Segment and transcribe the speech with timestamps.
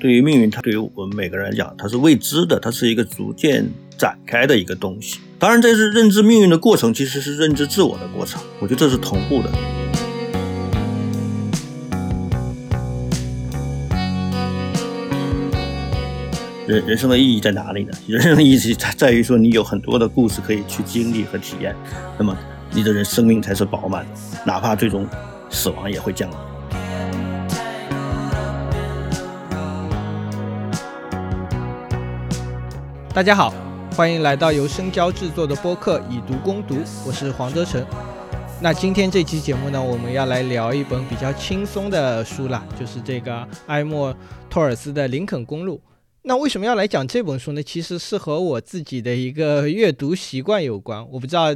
[0.00, 5.18] 对于命运，它对于我们每个人来讲，它是未知的，它是一个逐渐展开的一个东西。
[5.38, 8.40] 当然，这是认知命运的过程，其实是认知自我的过程。
[8.60, 9.50] 我觉得这是同步的。
[16.66, 17.92] 人人生的意义在哪里呢？
[18.08, 21.76] 人生的意义在于说，你有很多的故事可以去经历和体验，
[22.18, 22.34] 那么
[22.72, 24.10] 你的人生命才是饱满的，
[24.46, 25.06] 哪怕最终
[25.50, 26.49] 死亡也会降临。
[33.12, 33.52] 大家好，
[33.96, 37.84] 欢迎来到由深交制作的播客《以读攻读》，我是黄德成。
[38.62, 44.16] 那今天这期节目呢，我们要来聊一本比较轻松的书了，就是这个埃默
[44.48, 45.74] 托尔斯的《林肯公路》。
[46.22, 47.60] 那为什么要来讲这本书呢？
[47.60, 51.04] 其实是和我自己的一个阅读习惯有关。
[51.10, 51.48] 我不知道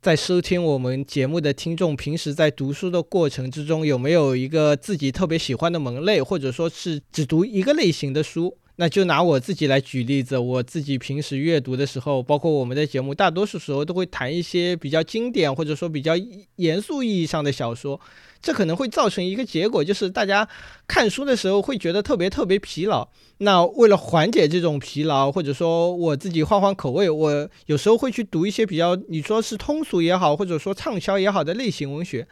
[0.00, 8.56] 在收听我们节目的听众，平时在读书的过程之中有没有一个自己特别喜欢的门类，或者说是只读一个类型的书。
[8.76, 16.14] 那就拿我自己来举例子，我自己平时阅读的时候，包括我们的节目，大多数时候都会谈一些比较经典或者说比较
[16.56, 18.00] 严肃意义上的小说，
[18.40, 20.48] 这可能会造成一个结果，就是大家
[20.88, 23.06] 看书的时候会觉得特别特别疲劳。
[23.38, 32.26] 那为了缓解这种疲劳，或者说我自己换换口味，我有时候会去读一些比较你说是通俗也好，或者说畅销也好的类型文学。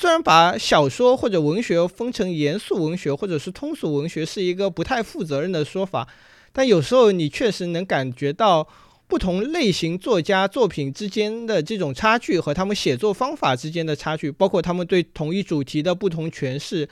[0.00, 6.06] 虽然把小说或者文学分成严肃文学或者是通俗文学是一个不太负责任的说法，
[6.52, 8.68] 但有时候你确实能感觉到
[9.08, 16.88] 不同类型作家作品之间的这种差距和他们写作方法之间的差距，包括他们对同一主题的不同诠释。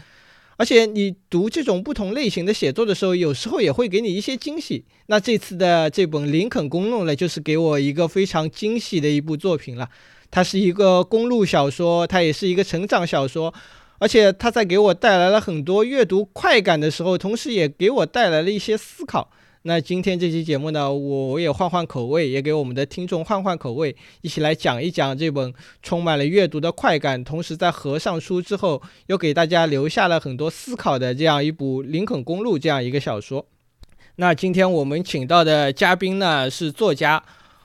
[0.56, 4.84] 而且你读这种不同类型的写作的时候，有时候也会给你一些惊喜。
[5.06, 9.88] 那这次的这本《林肯公路》呢，就是给我一个非常惊喜的一部作品了。
[10.30, 13.52] 它是一个公路小说，它也是一个成长小说，
[13.98, 19.30] 而且它在给我带来了很多阅读快感的时候，同时也给我带来了一些思考。
[19.62, 33.44] 那今天这期节目呢，我也换换口味，也给我们的听众换换口味，一起来讲一讲这本充满了阅读的快感，同时在合上书之后又给大家留下了很多思考的这样一部《林肯公路》这样一个小说。
[34.16, 37.24] 那今天我们请到的嘉宾呢，是作家、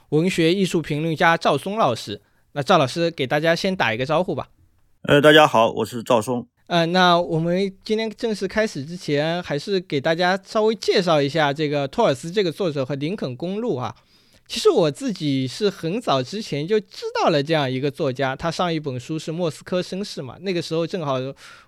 [0.09, 2.22] 文学艺术评论家赵松老师。
[2.53, 4.50] 那赵老师给大家先打一个招呼吧。
[5.03, 6.45] 呃，大家好，我是赵松。
[6.67, 13.95] 呃，那我们今天正式开始之前，还是给大家稍微介绍一下这个托尔斯这个作者和《林肯公路》哈。
[14.47, 21.16] 其实我自己是很早之前就知道了这样一个作家，他上一本书是《莫斯科绅士》嘛，那个时候正好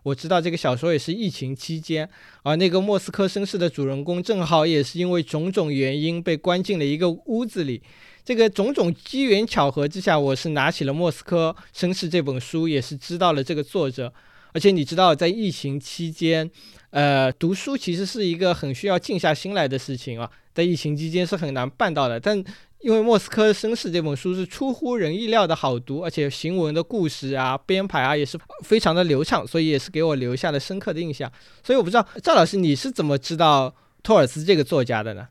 [0.04, 2.10] 我知道这个小说也是疫情期间，
[2.42, 7.82] 而那个莫斯科绅士的主人公正好也是因为种种原因被关进了一个屋子里。
[8.26, 14.14] 这个种种机缘巧合之下，我是拿起了《莫斯科绅士》这本书，也是知道了这个作者。
[14.54, 16.50] 而且你知道，在疫情期间，
[16.92, 22.20] 呃，读书其实是一个很需要静下心来的事情啊，在疫情期间是很难办到的。
[22.20, 22.38] 但
[22.80, 31.30] 因为《莫斯科绅士》这本书是出乎人意料的好读，而且行文的故事啊、编排啊也是非常的流畅，所以也是给我留下了深刻的印象。
[31.64, 35.28] 所以我不知道赵老师你是怎么知道托尔斯这个作家的呢？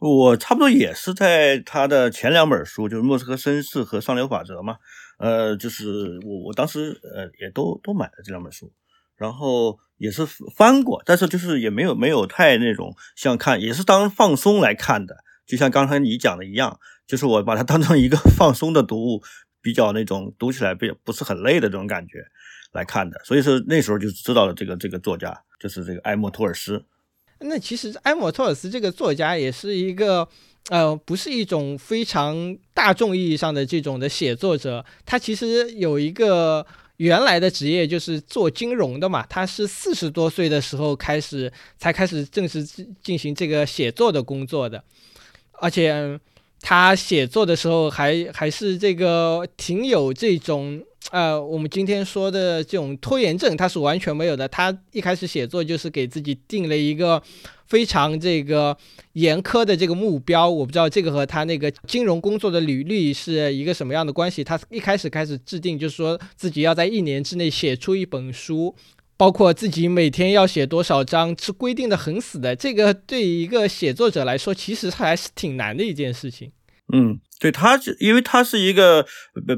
[0.00, 4.76] 我差不多也是在他的前两本书，就是《莫斯科绅士》和《上流法则》嘛，
[5.18, 8.72] 呃，就是我我当时呃也都都买了这两本书，
[9.14, 10.24] 然后也是
[10.56, 19.22] 翻过，但是就是也没有没有太那种像看，也是当放松来看的，就像刚才你讲的一样，就是我把它当成一个 放松的读物，
[19.60, 22.24] 比较那种读起来不不是很累的这种感觉
[22.72, 26.86] 来看的，所以说那时候就知道了这个这个作家就是这个埃默托尔斯。
[27.40, 30.28] 那其实埃默托尔斯这个作家也是一个，
[30.68, 34.84] 呃，不是一种非常大众意义上的这种的写作者。
[35.06, 36.66] 他其实有一个
[36.98, 39.24] 原来的职业就是做金融的嘛。
[39.28, 42.62] 他是四十多岁的时候开始才开始正式
[43.02, 44.84] 进行这个写作的工作的，
[45.52, 46.20] 而且
[46.60, 50.82] 他写作的时候还还是这个挺有这种。
[51.10, 54.46] 呃，我们今天说的这种拖延症，他是完全没有的。
[54.46, 57.20] 他一开始写作就是给自己定了一个
[57.66, 58.76] 非常这个
[59.14, 60.48] 严苛的这个目标。
[60.48, 64.44] 我不知道这个和他那个金融工作的履历是一个什么样的关系。
[64.44, 68.76] 他一开始开始制定，就是说自己要在一年之内写出一本书，
[69.16, 72.54] 包括自己每天要写多少章，是规定的很死的。
[72.54, 76.52] 这个对于一个写作者来说，其实还是挺难的一件事情。
[76.92, 79.06] 嗯，对他是，因为他是一个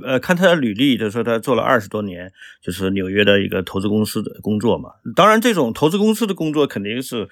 [0.05, 2.31] 呃，看他的履历，就说他做了二十多年，
[2.63, 4.91] 就是纽约的一个投资公司的工作嘛。
[5.17, 7.29] 当然，这种投资公司的工作肯定是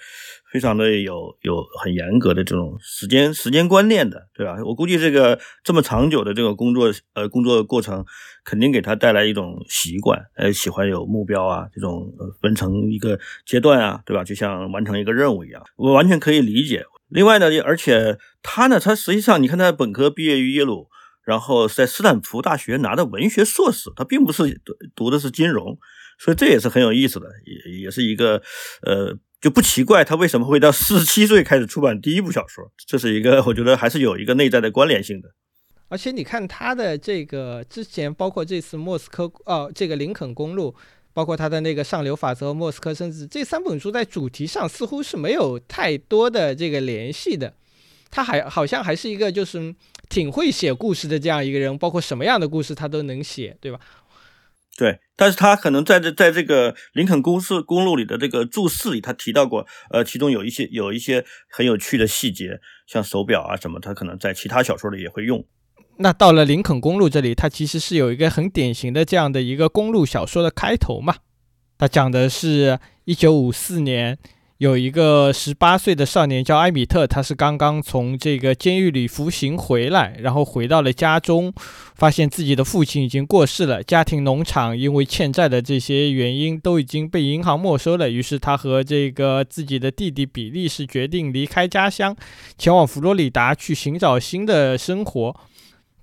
[0.52, 4.56] 非常的有有很严格的这种时间时间观念的，对吧？
[4.64, 8.04] 我估计这个这么长久的这个工作呃工作过程，
[8.44, 12.10] 肯定给他带来一种习惯，呃，喜欢有目标啊，这种
[12.40, 14.24] 分成一个阶段啊，对吧？
[14.24, 16.84] 就像完成一个任务一样，我完全可以理解。
[17.10, 20.88] 另外呢，而且他呢，他实际上你看，他本科毕业于耶鲁，
[21.24, 24.60] 然后在斯坦福大学拿的文学硕士，他并不是
[24.94, 25.76] 读的是金融，
[26.18, 28.40] 所以这也是很有意思的，也也是一个
[28.82, 35.28] 呃，就不奇怪他为什么会到四十七岁开始出版第一部小说，这是一个我觉得还是有一个内在的关联性的。
[35.88, 40.74] 而且你看他的这个之前，包括这次莫斯科哦，这个林肯公路。
[41.12, 47.54] 包括他的那个上流法则、和莫斯科甚至这三本书在主题上似乎是没有太多的这个联系的。
[48.10, 49.74] 他还好像还是一个就是
[50.08, 53.78] 挺会写故事的这样一个人，包括什么样的故事他都能写，对吧？
[54.76, 65.44] 对，但是他可能在这在这个林肯公司公路里的这个注释里，他提到过，呃，其中有一些有一些很有趣的细节，像手表啊什么，他可能在其他小说里也会用。
[66.02, 71.14] 那到了林肯公路这里，它其实是有一个很典型的这样的一个公路小说的开头嘛。
[71.76, 74.16] 它讲的是一九五四年，
[74.56, 81.52] 有一个十八岁的少年叫埃米特，他是刚刚从这个监狱里服刑回来，然后回到了家中，
[81.94, 88.08] 发现自己的父亲已经过世了，家庭农场因为欠债的这些原因都已经被银行没收了。
[88.08, 92.16] 于是他和这个自己的弟弟比利是决定离开家乡，
[92.56, 95.36] 前往佛罗里达去寻找新的生活。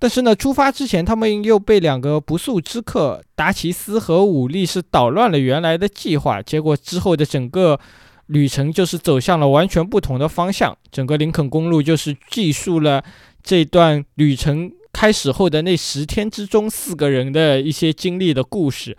[0.00, 6.40] 但是呢，出发之前，他们又被两个不速之客达奇斯和武力是捣乱了原来的计划。
[6.40, 7.80] 结果之后的整个
[8.26, 10.76] 旅程就是走向了完全不同的方向。
[10.92, 13.02] 整个林肯公路就是记述了
[13.42, 18.96] 这段旅程开始后的那十天之中四个人的一些经历的故事。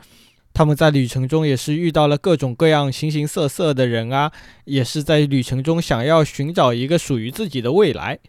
[0.51, 4.29] 他们在旅程中也是遇到了各种各样形形色色的人啊，
[4.65, 8.19] 也是在旅程中想要寻找一个属于自己的未来。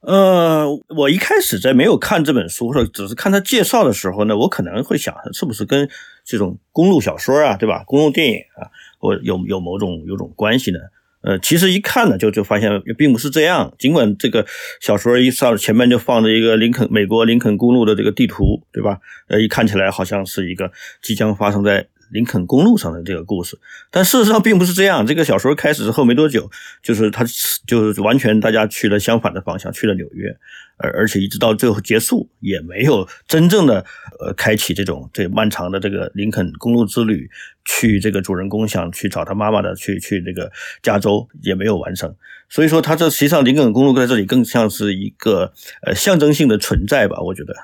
[0.00, 0.66] 呃，
[0.96, 5.88] 我一开始在没有看这本书或者只是看他介绍的时候呢，我可能会想，是不是跟
[6.24, 7.84] 这种公路小说啊，对吧？
[7.86, 10.78] 公路电影啊，或有有某种有种关系呢？
[11.22, 13.74] 呃，其实一看呢，就就发现并不是这样。
[13.78, 14.46] 尽管这个
[14.80, 19.00] 小说一上前面就放着一个林肯美国林肯公路的这个地图，对吧？
[19.28, 20.72] 呃，一看起来好像是一个
[21.02, 21.86] 即将发生在。
[22.10, 23.58] 林肯公路上的这个故事，
[23.90, 25.06] 但事实上并不是这样。
[25.06, 26.50] 这个小说开始之后没多久，
[26.82, 27.24] 就是他
[27.66, 30.36] 就是完全大家去了相反的方向，去了纽约，
[30.76, 33.84] 而而且一直到最后结束，也没有真正的
[34.20, 37.30] 呃开启这种这漫长的这个林肯公路之旅，
[37.64, 40.50] 去这个主人公想去找他妈妈的，去去这个
[40.82, 42.14] 加州也没有完成。
[42.48, 45.52] 所以说，他这实际上林肯公路在这里更像是一个
[45.86, 47.54] 呃象征性的存在吧，我觉得。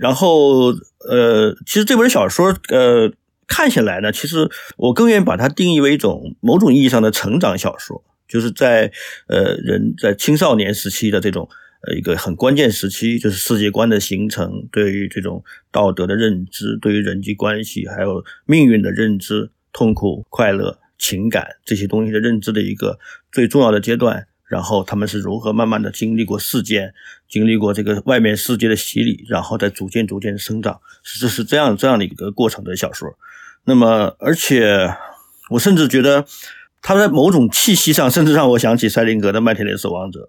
[0.00, 0.72] 然后
[1.08, 3.12] 呃，其实这本小说呃。
[3.46, 8.90] 看起来呢，其实我更愿意把它定义为一种某种意义上的成长小说，就是在
[9.26, 11.48] 呃人在青少年时期的这种
[11.86, 22.98] 呃一个很关键时期，就是世界观的形成，对于这种道德的认知，对于人际关系还有命运的认知，痛苦、快乐、情感这些东西的认知的一个
[23.30, 24.26] 最重要的阶段。
[24.48, 26.92] 然后他们是如何慢慢的经历过事件，
[27.26, 33.16] 经历过这个外面世界的洗礼，然后再逐渐逐渐生长，是是这样这样的一个过程的小说。
[33.64, 34.92] 那么，而且
[35.50, 36.24] 我甚至觉得，
[36.80, 40.20] 他在某种气息上，甚至让我想起塞林格的《麦田里的守望者》，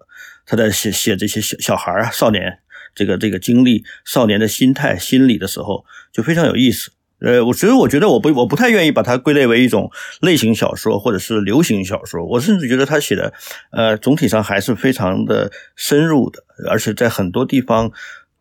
[0.46, 2.60] 他在写写这些小小孩啊、少年
[2.94, 6.92] 这个这个经历、少年的心态、心理的时候，就非常有意思。
[7.20, 12.24] 呃，我所以我觉得我不我不太愿意把它归类为一种类型小说或者是流行小说。
[12.24, 13.32] 我甚至觉得他写的，
[13.72, 17.90] 呃，总体上还是非常的深入的，而且在很多地方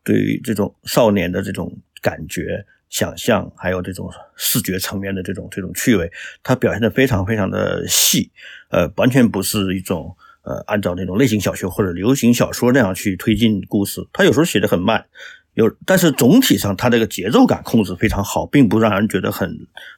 [0.03, 2.65] 对于这种少年的这种感觉。
[2.94, 6.12] 想象还有这种视觉层面的这种这种趣味，
[6.44, 8.32] 它表现的非常非常的细，
[8.70, 14.08] 呃，完全不是一种呃按照那种类型小说或者流行小说那样去推进故事。
[14.14, 15.04] 它有时候写的很慢，
[15.56, 19.50] 有，但是总体上它这个节奏感控制非常好，并不让人觉得很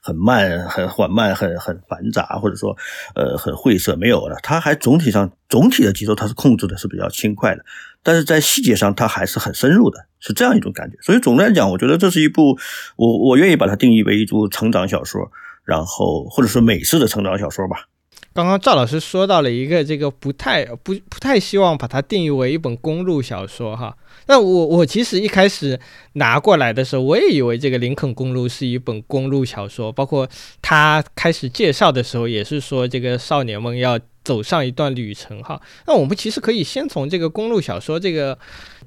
[0.02, 2.78] 很慢、很缓慢、很很繁杂，或者说
[3.14, 4.38] 呃很晦涩，没有的。
[4.42, 7.66] 它还总体上总体的节奏它是控制的是比较轻快的。
[8.06, 10.96] 但是在细节上，它还是很深入的，是这样一种感觉。
[11.02, 12.56] 所以总的来讲，我觉得这是一部
[12.98, 15.32] 我我愿意把它定义为一部成长小说，
[15.64, 17.88] 然后或者说美式的成长小说吧。
[18.32, 23.98] 刚刚赵老师说到了一个这个不太不不太希望把它定义为一本公路小说哈。
[24.28, 25.80] 那我我其实一开始
[26.14, 30.30] 拿过来的时候，我也以为这个林肯公路是一本公路小说，包括
[30.62, 34.00] 他开始介绍的时候也是说这个少年们要。
[34.26, 35.62] 走上一段旅程哈。
[35.88, 38.38] 那我们其实可以先从这个公路小说这个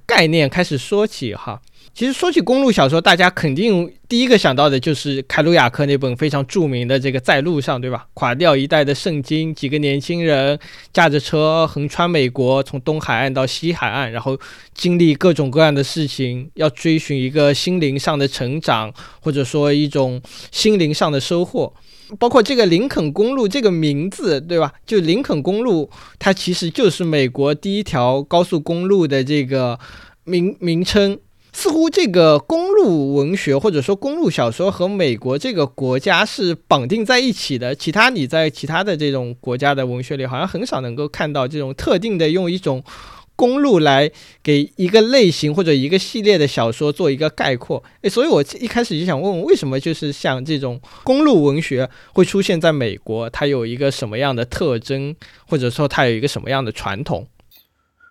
[0.05, 1.63] 概念开始说起哈。
[1.99, 8.07] 其实说起公路小说，大家肯定第一个想到的就是凯鲁亚克那本非常著名的这个《在路上》，对吧？
[8.15, 10.57] 垮掉一代的圣经，几个年轻人
[10.93, 14.39] 驾着车横穿美国，从东海岸到西海岸，然后
[14.73, 21.75] 经历各种各样的事情，要追寻一个心灵上的成长，或者说一种心灵上的收获。
[22.21, 24.73] 包括这个林肯公路这个名字，对吧？
[24.87, 25.91] 就林肯公路，
[26.21, 29.77] 它其实就是美国第一条高速公路的这个
[30.23, 31.19] 名名称。
[31.53, 37.75] 似乎这个公路文学或者说公路小说和美国这个国家是绑定在一起的。
[37.75, 42.83] 其他你在其他的这种国家的文学里，好像很少能够看到这种特定的用一种
[43.35, 44.11] 公路来
[44.43, 47.83] 给一个类型或者一个系列的小说做一个概括。
[48.03, 53.31] 诶，所以我一开始就想问问，为什么就是像这种公路文学会出现在美国？
[53.31, 55.15] 它有一个什么样的特征，
[55.47, 57.27] 或者说它有一个什么样的传统？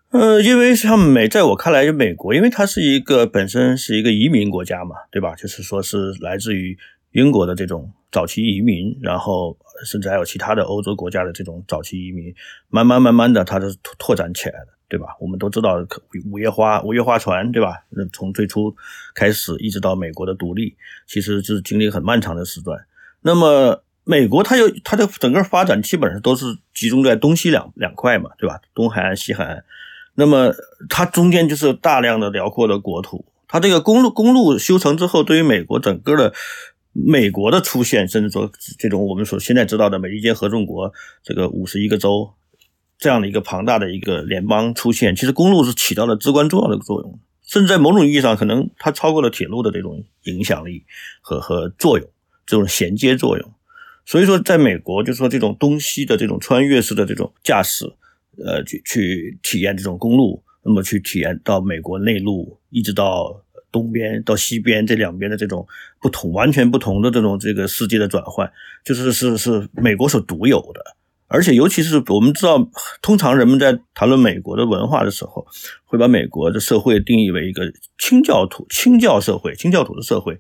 [0.09, 5.35] 呃，因为像美，在我看来，就美国，因为它是一个本身是一个移民国家嘛，对吧？
[5.35, 6.77] 就是说是来自于
[7.11, 12.33] 英国的这种早期移民，然后甚至还有其他的欧洲国家的这种早期移民，
[12.69, 15.07] 慢慢慢慢的，它是拓拓展起来的，对吧？
[15.19, 15.85] 我们都知道
[16.31, 17.83] 五月花五月花船，对吧？
[17.89, 18.73] 那从最初
[19.13, 22.85] 开始一直到美国的独立，其实是经历很漫长的时段。
[23.23, 28.61] 那么美国它有它的整个发展基本上都是集中在东西两两块嘛，对吧？
[28.73, 29.65] 东海岸、西海岸。
[30.19, 30.51] 那么
[30.89, 36.33] 它中间就是大量的辽阔的国土，它这个公路公路修成之后，对于美国整个的
[36.91, 40.91] 美国的出现，甚至说这种我们所现在知道的美利坚合众国
[41.23, 42.33] 这个五十一个州
[42.97, 50.83] 这样的一个庞大的一个联邦出现，其实公路是起到了至关重要的作用，甚至在某种意义上，可能它超过了铁路的这种影响力
[51.21, 52.09] 和和作用，
[52.47, 53.53] 这种衔接作用。
[54.03, 57.93] 所以说，在美国，就说这种东西的这种穿越式的这种驾驶。
[58.45, 65.67] 呃，去去体验这种公路，那么去体验到美国内陆，一直到东边到西边这两边的这种
[66.01, 68.51] 不同、完全不同的这种这个世界的转换，
[68.83, 70.81] 就是是是美国所独有的。
[71.29, 72.69] 而且，尤其是我们知道，
[73.01, 75.45] 通常人们在谈论美国的文化的时候，
[75.83, 80.39] 会把美国的社会定义为一个清教徒、清教社会、清教徒的社会。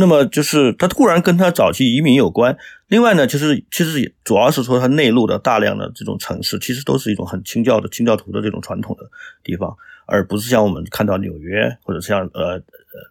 [0.00, 9.10] 那么就是它固然跟它早期移民有关，另外呢，就是其实主要是说它内陆的大量的这种城市，其实都是一种很清教的清教徒的这种传统的
[9.42, 9.76] 地方，
[10.06, 12.62] 而不是像我们看到纽约或者像呃呃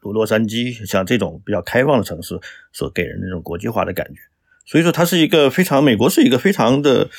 [0.02, 2.40] 洛洛杉矶像这种比较开放的城市
[2.72, 4.22] 所给人那种国际化的感觉。
[4.66, 7.10] 所以说，它是一个非常美国是一个非常的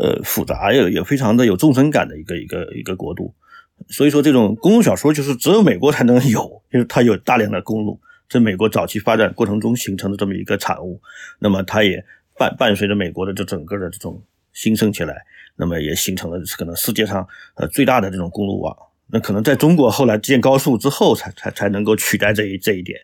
[0.00, 3.34] 呃复杂也也非常的有纵深感的一个一个一个国度。
[3.88, 8.00] 所以说，这种公路小说就是只有美国才能有，就是它有大量的公路。
[8.28, 11.00] 这美国早期发展过程中形成的这么一个产物，
[11.38, 12.04] 那么它也
[12.36, 15.24] 伴伴随着美国的这整个的这种兴盛起来，
[15.56, 18.76] 那么也形成了可能世界上呃最大的这种公路网。
[19.10, 23.00] 那可能在中国后来建高速之后，才才才能够取代这一这一点。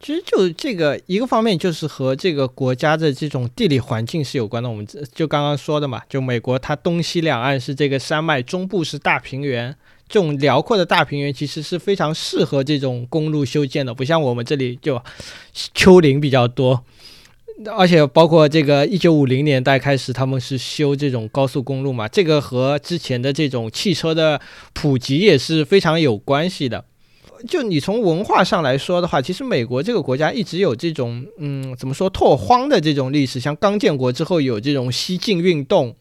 [0.00, 4.70] 其实就这个一个方面，就是和这个国家的这种地理环境是有关的。
[4.70, 9.76] 我们就刚刚说的嘛，就美国它东西两岸是这个山脉，中部是大平原。
[10.08, 15.00] 这种辽阔的大平原其实是非常适合这种公路修建的，不像我们这里就
[15.74, 16.82] 丘陵比较多，
[17.76, 24.40] 而且包括这个一九五零年代开始，他们是修这种高速公路嘛，这个和之前的这种汽车的
[24.72, 26.84] 普及也是非常有关系的。
[27.46, 35.94] 就你从文化上来说的话，其实美国这个国家一直有这种嗯，怎么说拓荒的这种历史，像刚建国之后有这种西进运动，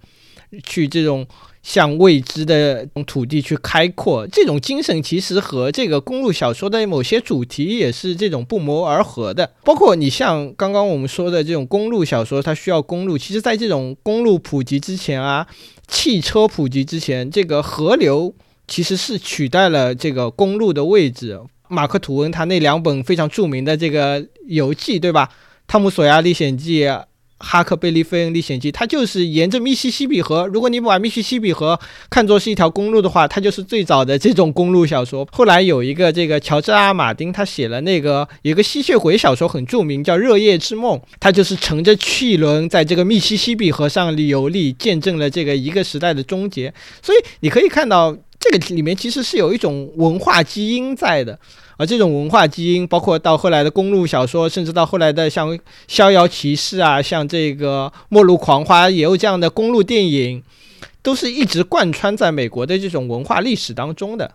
[0.64, 1.28] 去这种。
[1.68, 9.52] 向未知的土地去开阔，这种精神其实和这个公路小说的某些主题也是这种不谋而合的。
[9.66, 13.18] 包括你像刚刚我们说的这种公路小说，它需要公路。
[13.18, 15.46] 其实，在这种公路普及之前啊，
[15.90, 18.34] 汽车普及之前，这个河流
[18.66, 21.38] 其实是取代了这个公路的位置。
[21.68, 25.26] 马克吐温他那两本非常著名的这个游记，对吧？
[25.68, 26.86] 《汤姆索亚历险记》。
[27.40, 30.48] 《哈克贝利费恩历险记》，它就是沿着密西西比河。
[30.48, 31.80] 如果你把密西西比河
[32.10, 35.28] 看作是一条公路的话，它就是最早的这种公路小说。
[35.32, 40.98] 后来有一个这个乔治阿马丁，他写了那个有个吸血鬼小说很著名，叫《热夜之梦》。
[41.20, 46.74] 他就是乘着汽轮在这个密西西比河上游历，见证了这个一个时代的终结。
[47.02, 48.16] 所以你可以看到，
[48.52, 51.38] 这个里面其实是有一种文化基因在的。
[51.80, 55.56] 而这种文化基因，包括到后来的公路小说，甚至到后来的像
[55.88, 60.42] 《逍遥骑士》啊，像这个《末路狂花》，也有这样的公路电影，
[61.04, 64.34] 都是一直贯穿在美国的这种文化历史当中的。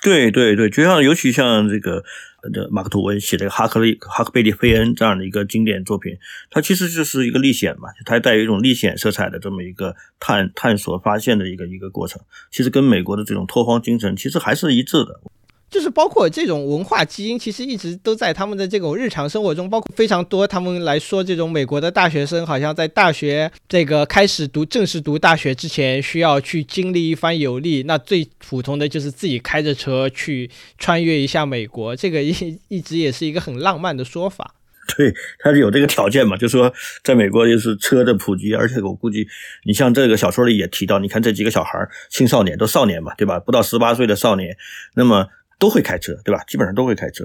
[0.00, 2.04] 对对对，就像尤其像这个
[2.52, 6.16] 这马克吐温写的《哈克利哈克贝利费恩》这样的一个经典作品，
[6.50, 15.20] 它其实就是一个历险嘛，它带有一种历险色彩的这么一个探探索发现的一个一个过程，其实跟美国的这种拓荒精神其实还是一致的。
[15.70, 20.46] 就是包括这种文化基因，其实一直都在他们的这种日常生活中，包括非常多。
[20.46, 27.82] 他们来说，这种美国的大学生好像在大学这个开始读正式读大学之前，需要去经历一番游历。
[27.82, 34.54] 那最普通的就是自己开着车去穿越一下美国，这个一一直也是一个很浪漫的说法。
[34.96, 36.72] 对，他是有这个条件嘛，就说
[37.04, 39.26] 在美国就是车的普及，而且我估计，
[39.66, 43.38] 你像这个小说里也提到，你看这几个小孩青少年都少年嘛，对吧？
[43.38, 44.56] 不到十八岁的少年，
[44.94, 45.26] 那么。
[45.58, 46.42] 都会开车，对吧？
[46.44, 47.24] 基本上都会开车，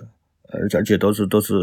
[0.52, 1.54] 而且而且都是都是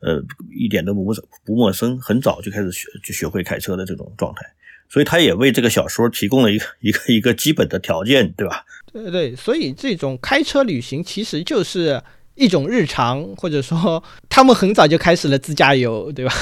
[0.00, 0.22] 呃
[0.56, 1.04] 一点都不
[1.44, 4.46] 不陌生，很早就开始学就学会开车的这种状态，
[4.88, 8.64] 所以他也为这个小说提供了一个 一个一个基本的条件，对吧？
[8.92, 12.02] 对对，所以这种开车旅行其实就是
[12.34, 16.32] 一种日常，或者说他们很早就开始了自驾游，对吧？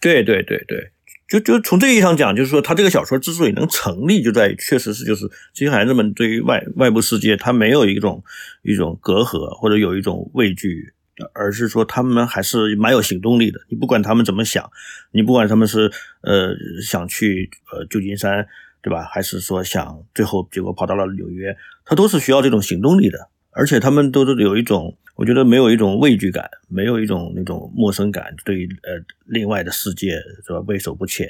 [0.00, 0.90] 对对对对。
[1.28, 8.22] 就就从这个意义上讲，就是说，他这个小说之所以能成立，就在于确实是就是这些孩子们对于外外部世界，他没有一种
[8.62, 10.92] 一种隔阂或者有一种畏惧，
[11.32, 13.58] 而是说他们还是蛮有行动力的。
[13.68, 14.70] 你不管他们怎么想，
[15.10, 15.90] 你不管他们是
[16.22, 18.46] 呃想去呃旧金山，
[18.80, 19.02] 对吧？
[19.02, 23.18] 还是说想最后结果跑到了纽约，他都是需要这种行动力的，
[23.56, 24.96] 而且他们都是有一种。
[25.16, 30.10] 我觉得没有一种畏惧感，没有一种那种陌生感，对呃另外的世界
[30.46, 31.26] 是吧畏手不前，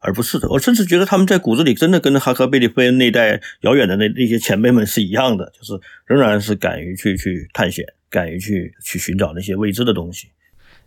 [0.00, 0.46] 而不是的。
[0.50, 10.28] 我甚至觉得他们在骨子里真的跟哈克贝利菲恩那代遥远的那那些前辈们是一样的，就是仍然是敢于去去探险，敢于去去寻找那些未知的东西。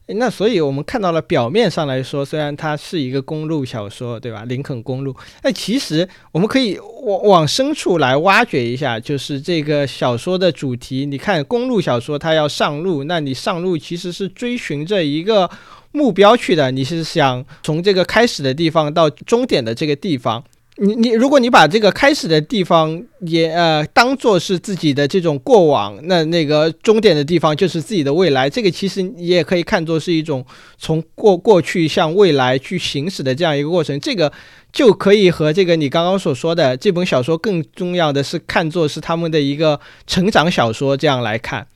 [0.08, 4.44] 那所以，我们看到了表面上来说，虽然它是一个公路小说，对吧？
[4.46, 11.08] 林肯公路，那其实我们可以往往深处来挖掘一下，就是这个小说的主题。
[11.08, 15.50] 你看，公路小说它要上路，那你上路其实是追寻着一个
[15.92, 20.44] 目标去的，你是想从这个开始的地方到终点的这个地方。
[20.78, 28.50] 你你，如果你把这个开始的地方也呃当做是自己的这种过往，那那个终点的地方就是自己的未来。
[28.50, 30.46] 这个其实你也可以看作是一种
[30.78, 33.98] 从过过去向未来去行驶的这样一个过程。
[34.02, 34.32] 这个
[34.74, 41.68] 就可以和这个你刚刚所说的这本小说更重要的是看作是他们的一个成长小说这样来看。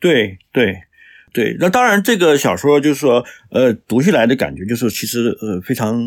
[0.00, 0.87] 对对。
[1.32, 6.00] 对，那当然，这个小说就是说，呃，读起来的感觉就是，其实呃非常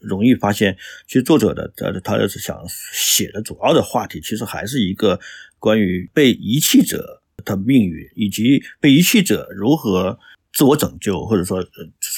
[0.00, 2.56] 容易发现，其实作者的呃他是想
[2.92, 5.18] 写的主要的话题，其实还是一个
[5.58, 10.18] 关于被遗弃者的命运，以及被遗弃者如何
[10.52, 11.62] 自我拯救，或者说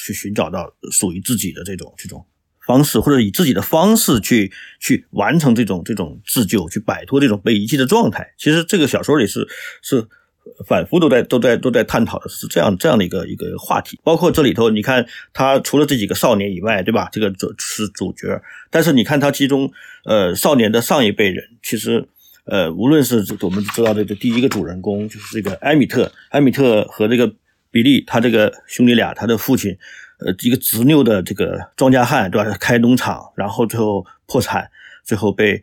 [0.05, 2.25] 去寻找到属于自己的这种这种
[2.65, 8.33] 方式，或者以自己的方式去去完成这种这种自救，去摆脱这种被遗弃的状态。
[8.37, 9.47] 其实这个小说里是
[9.81, 10.07] 是。
[10.65, 17.09] 反复都在都在都在探讨的是这样这样的一个一个话题，包括这里头，你看他除了这几个少年以外，对吧？
[17.11, 19.71] 这个主是主角，但是你看他其中，
[20.05, 22.07] 呃，少年的上一辈人，其实，
[22.45, 27.33] 呃，无论是我们知道的这第一个主人公，就是这个埃米特，埃米特和这个
[27.71, 29.75] 比利，他这个兄弟俩，他的父亲，
[30.19, 32.57] 呃，一个执拗的这个庄稼汉，对吧？
[32.59, 34.69] 开农场，然后最后破产，
[35.03, 35.61] 最后被。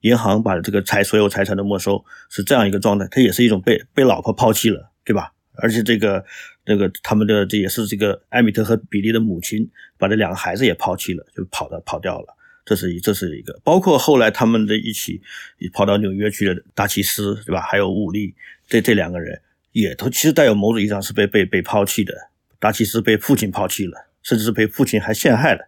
[0.00, 3.06] 银行把这个财所有财产都没收，是这样一个状态。
[3.10, 5.32] 他也是一种被被老婆抛弃了，对吧？
[5.56, 6.24] 而且这个
[6.64, 12.36] 这个他们的这也是这个艾米特和比利的母亲把这两个孩子也抛弃了，就跑到跑掉了。
[12.64, 15.20] 这是一这是一个，包括后来他们的一起
[15.72, 17.60] 跑到纽约去的达奇斯，对吧？
[17.60, 18.34] 还有武力，
[18.68, 19.40] 这这两个人
[19.72, 22.14] 也都其实带有某种意义上是被被被抛弃的。
[22.58, 25.60] 达奇斯被父亲抛弃了，甚至是被父亲还陷害了。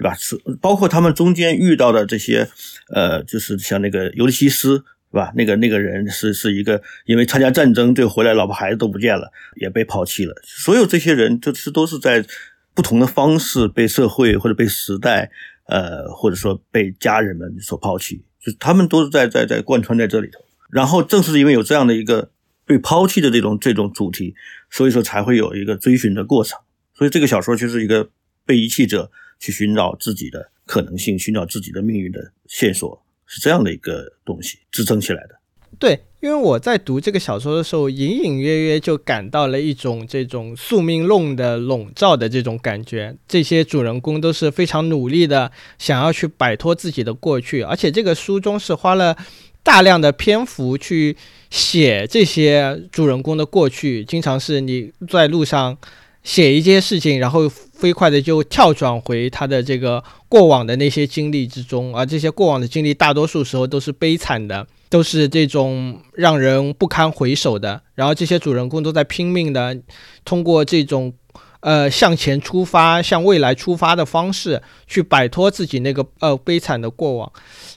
[0.00, 0.14] 对吧？
[0.14, 2.48] 是包括他们中间遇到的这些，
[2.88, 4.82] 呃，就是像那个尤利西斯，是
[5.12, 5.30] 吧？
[5.36, 10.34] 那个那个人是是一个因为参加战争，最后回来老婆孩子都不见了，也被抛弃了。
[10.42, 12.24] 所有这些人，这是都是在
[12.72, 15.30] 不同的方式被社会或者被时代，
[15.66, 20.40] 呃，或者说被家人们所抛弃，就他们都是在在在贯穿在这里头。
[20.70, 22.30] 然后正是因为有这样的一个
[22.64, 24.34] 被抛弃的这种这种主题，
[24.70, 26.58] 所以说才会有一个追寻的过程。
[26.94, 28.08] 所以这个小说就是一个
[28.46, 29.10] 被遗弃者。
[29.40, 35.30] 去寻找自己的可能性，寻找自己的命运的线索，是这样的一个东西支撑起来的。
[35.78, 43.16] 对，因为我在读这个小说的时候，隐隐约约就感到了一种这种宿命论的笼罩的这种感觉。
[43.26, 49.16] 这些主人公都是非常努力的，想要去摆脱自己的过去，而且这个书中是花了
[49.62, 51.16] 大量的篇幅去
[51.48, 55.78] 写这些主人公的过去，经常是你在路上。
[56.22, 64.66] 写一些事情，然后飞快的就跳转回他的这个过往的那些经历之中，而这些过往的经历大多数时候都是悲惨的。
[64.90, 67.80] 都是这种让人不堪回首的。
[67.94, 69.78] 然后这些主人公都在拼命的
[70.24, 71.12] 通过这种
[71.60, 77.32] 呃向前出发、向未来出发的方式去摆脱自己那个呃悲惨的过往。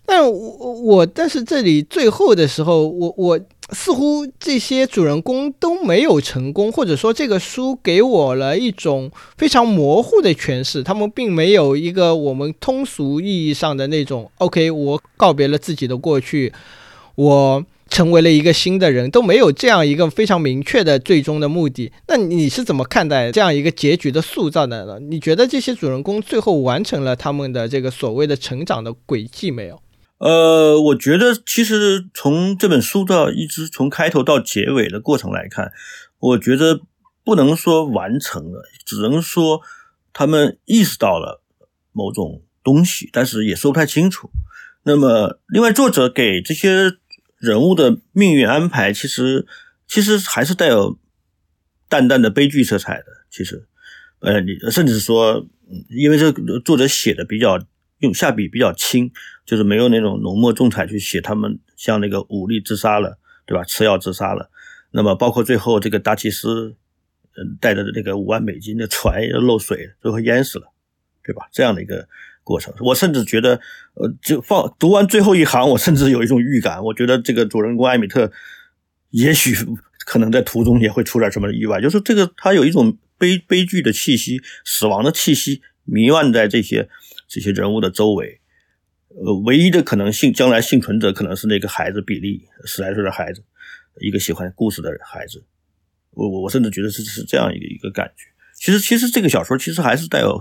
[0.07, 3.39] 但我我但是这里最后的时候，我我。
[3.71, 10.84] 似乎这些主人公都没有成功，或者说这个书给我了一种非常模糊的诠释。
[10.84, 16.52] 他们并没有一个我们通俗意义上的那种 “OK”，我告别了自己的过去，
[17.15, 21.91] 我成为了一个新的人，都没有这样一个非常明确的最终的目的。
[22.08, 24.99] 那你是怎么看待这样一个结局的塑造的呢？
[24.99, 29.80] 你觉得这些主人公最后完成了他们的这个所谓的成长的轨迹没有？
[30.23, 35.73] 呃，我觉得其实从这本书到一直从开头到结尾的过程来看，
[36.17, 36.79] 我觉得
[37.25, 39.59] 不能说完成了，只能说
[40.13, 41.43] 他们意识到了
[41.91, 44.29] 某种东西，但是也说不太清楚。
[44.83, 46.93] 那么，另外作者给这些
[47.38, 49.45] 人物的命运安排，其实
[49.89, 50.97] 其实还是带有
[51.89, 53.05] 淡淡的悲剧色彩的。
[53.29, 53.67] 其实，
[54.21, 55.45] 呃，你甚至说，
[55.89, 56.31] 因为这
[56.62, 57.59] 作者写的比较。
[58.03, 59.09] 用下笔比较轻，
[59.45, 63.63] 就是没有那种浓墨重彩去写他们像那个武力自杀了，对吧？
[63.63, 64.49] 吃药自杀了。
[64.91, 66.75] 那么包括最后这个达奇斯，
[67.37, 70.65] 嗯，带着那个五万美金的船漏水，最后淹死了，
[71.23, 71.47] 对吧？
[71.51, 72.07] 这样的一个
[72.43, 73.55] 过程，我甚至觉得，
[73.95, 78.29] 呃，就放读完最后一行，我甚至有一种预感，我觉得这个主人公艾米特，
[79.11, 79.55] 也许
[80.05, 86.89] 可能在途中也会出点什么意外，就是这个他有一种悲悲剧的气息，死亡的气息弥漫在这些。
[87.34, 88.39] 这些人物的周围，
[89.08, 93.43] 呃，唯一的可能性将来幸存者可能是那个孩子比利，十来岁的孩子，
[94.02, 95.43] 一个喜欢故事的孩子。
[96.12, 98.26] 我我我甚至觉得是是这样一个一个感觉。
[98.54, 100.39] 其实其实这个小说其实还是带有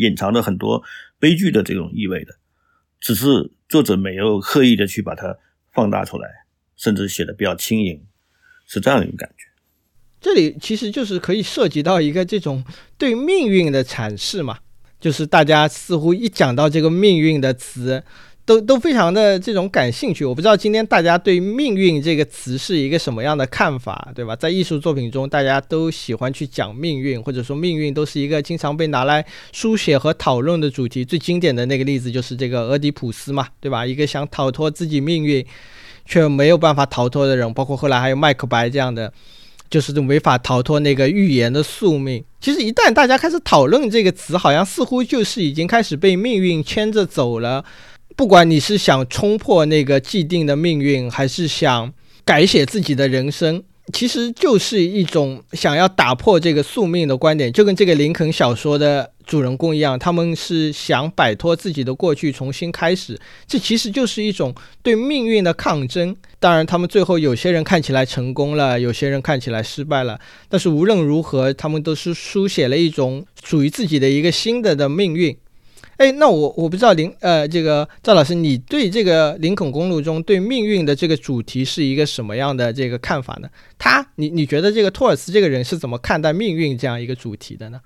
[0.00, 0.82] 隐藏着很多
[1.18, 2.34] 悲剧的这种意味的，
[2.98, 5.36] 只是作者没有刻意的去把它
[5.74, 6.26] 放大出来，
[6.74, 8.02] 甚至写的比较轻盈，
[8.66, 9.44] 是这样一种感觉。
[10.22, 12.64] 这里其实就是可以涉及到一个这种
[12.96, 14.58] 对命运的阐释嘛。
[15.00, 18.02] 就是大家似乎一讲到这个命运的词，
[18.44, 20.24] 都都非常的这种感兴趣。
[20.24, 24.34] 我不知道今天大家对命运这个词是一个什么样的看法，对吧？
[24.34, 31.04] 在艺术作品中，大家都喜欢去讲命运，或者说命运都是一个经常被拿来书写和讨论的主题。
[31.04, 33.86] 最经典的那个例子就是这个俄狄浦斯嘛，对吧？
[33.86, 35.44] 一个想逃脱自己命运
[36.06, 39.12] 却没有办法逃脱的人，包括后来还有麦克白这样的。
[39.70, 42.24] 就是这没法逃脱那个预言的宿命。
[42.40, 47.64] 其实一旦大家开始讨论这个词，好像似乎就是已经开始被命运牵着走了。
[48.16, 51.92] 不管你是想冲破那个既定的命运，还是想
[52.24, 53.62] 改写自己的人生。
[53.92, 63.18] 其实就是一种想要打破这个宿命的观点，就跟这个林肯小说的主人公一样，他们是想摆脱自己的过去，重新开始。
[63.46, 66.14] 这其实就是一种对命运的抗争。
[66.38, 70.20] 当然，他们最后有些人看起来成功了，有些人看起来失败了。
[70.48, 75.36] 但是无论如何，他们都是书写了一种属于自己的一个新的的命运。
[75.98, 83.48] 哎，那我我不知道林呃，这个赵老师，你对这个林肯公路中对命运的这个主题是一个什么样的这个看法呢？
[83.76, 87.80] 他，你你觉得这个托尔斯这个人是怎么看待命运这样一个主题的呢？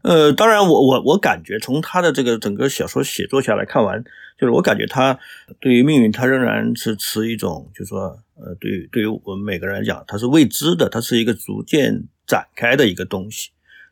[0.00, 4.02] 呃，当然，我我我感觉从他的这个整个小说写作下来看完，
[4.38, 5.18] 就是我感觉他
[5.60, 13.50] 对于命运，他仍然是持一种，就是说，呃，对于对于我们每个人来讲，它是未知的，它是一个逐渐展开的一个东西。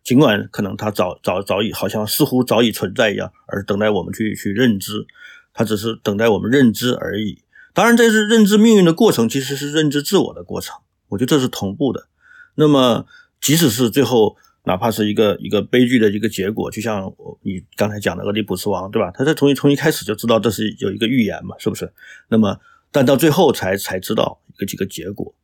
[0.08, 5.06] 尽管可能它早早早已好像似乎早已存在一样，而等待我们去去认知，
[5.52, 7.42] 它只是等待我们认知而已。
[7.74, 10.74] 当然，这是认知命运的过程，其实是认知自我的过程。
[11.08, 12.08] 我觉得这是同步的。
[12.54, 13.04] 那么，
[13.38, 19.10] 即使是最后哪怕是一个一个悲剧的一个结果，就像你刚才讲的俄狄浦斯王，对吧？
[19.12, 21.92] 他在从从一开始就知道这是有一个预言嘛，是不是？
[22.30, 22.58] 那么，
[22.90, 25.34] 但到最后才才知道一个几个结果。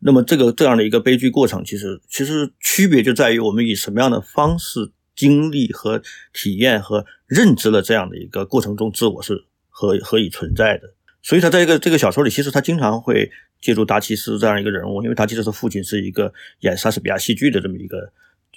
[0.00, 6.02] 那么这个这样的一个悲剧过程，其实其实区别就在于我们以什么样的方式经历和
[6.32, 10.94] 体验和认知了这样的一个过程中，自我是何何以存在的。
[11.22, 13.30] 所以他在一个这个小说里，其实他经常会
[13.62, 16.30] 借助达奇斯这样一个人物，因为达奇斯的父亲是一个
[16.60, 18.12] 演莎士比亚戏剧的这么一个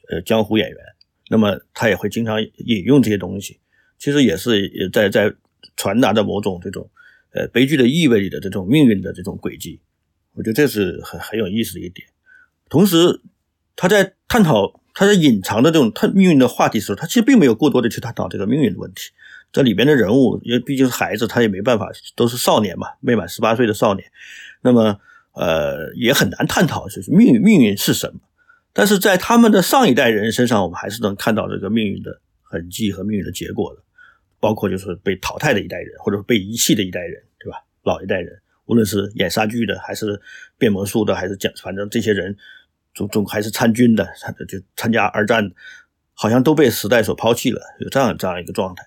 [0.10, 0.78] 呃江湖演员，
[1.30, 3.58] 那么他也会经常引用这些东西，
[3.98, 5.34] 其实也是在在
[5.78, 6.90] 传达着某种这种
[7.32, 9.80] 呃悲剧的意味里的这种命运的这种轨迹。
[10.38, 12.08] 我觉得这是很很有意思的一点，
[12.70, 13.22] 同时
[13.76, 19.10] 他在探讨他在隐藏的这种他命运的话题时候，他其实并没有过多的去探讨这个命运的问题。
[19.52, 24.08] 这里边的人物，因为毕竟是孩子，他也没办法，都是少年嘛，未满十八岁的少年，
[24.62, 25.00] 那么
[25.34, 28.20] 呃也很难探讨就是命运命运是什么。
[28.74, 33.82] 但是在他们的上一代人身上，我们还是能看到这个命运的痕迹和命运的结果的，
[34.40, 37.58] 包括就是被淘汰的一代人，或者被遗弃的一代人，对吧？
[37.84, 38.40] 老一代人。
[38.68, 40.22] 无论是演杀剧的，还是
[40.58, 42.38] 变魔术的，还是讲，反正这些人，
[42.94, 45.52] 总总还是参军的，参就参加二战，
[46.14, 48.84] 好像都被时代所抛弃了，有这样这样一个状态。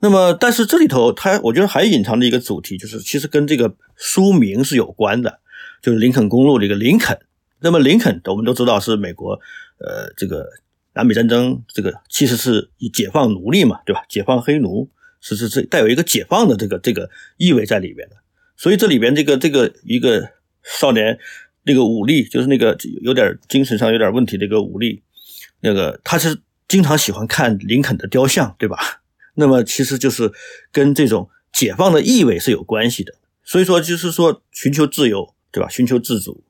[0.00, 5.38] 那么，但是这里头，它我觉得还隐藏着一个主题，就是其实跟这个书名是有关的，
[5.80, 7.16] 就是林肯公路的一个林肯。
[7.60, 9.34] 那么林肯，我们都知道是美国，
[9.78, 10.48] 呃，这个
[10.94, 14.02] 南北战争，这个其实是以解放奴隶嘛，对吧？
[14.08, 14.88] 解放黑奴，
[15.20, 18.16] 是是是带有一个解放的这个这个意味在里边的。
[18.62, 21.18] 所以这里边这个这个一个少年，
[21.64, 25.02] 那个武力，就是那个有点精神上有点问题的一个武力，
[25.62, 29.02] 那个他是经常喜欢看林肯的雕像，对吧？
[29.34, 30.30] 那么其实就是
[30.70, 35.68] 跟这种解放的意味是有关系的，所以说就是说寻求自由，对吧？
[35.68, 36.44] 寻求自主，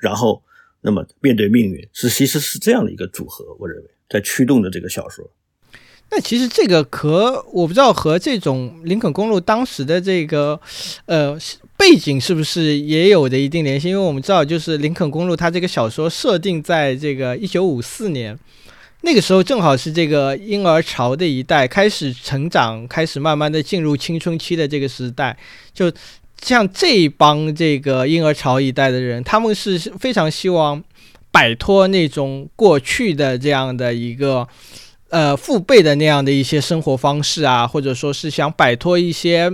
[0.00, 0.42] 然后
[0.80, 5.30] 那么面对命运，是其实是这样的一个组合，我认为在驱动着这个小说。
[6.14, 10.60] 那其实这个和我不知道和这种林肯公路当时的这个
[11.06, 11.38] 呃
[11.78, 13.88] 背景是不是也有的一定联系？
[13.88, 18.38] 因为我们知道，就是林肯公路它这个小说设定在这个一九五四年。
[19.04, 25.36] 那个时候正好是这个婴儿潮的一代开始成长，开始慢慢的进入青春期的这个时代。
[25.72, 25.90] 就
[26.42, 30.84] 像这帮这个婴儿潮一代的人，他们是非常希望
[31.30, 34.46] 摆脱那种过去的这样的一个
[35.12, 39.48] 呃父辈的那样的一些生活方式啊，或者说是想摆脱一些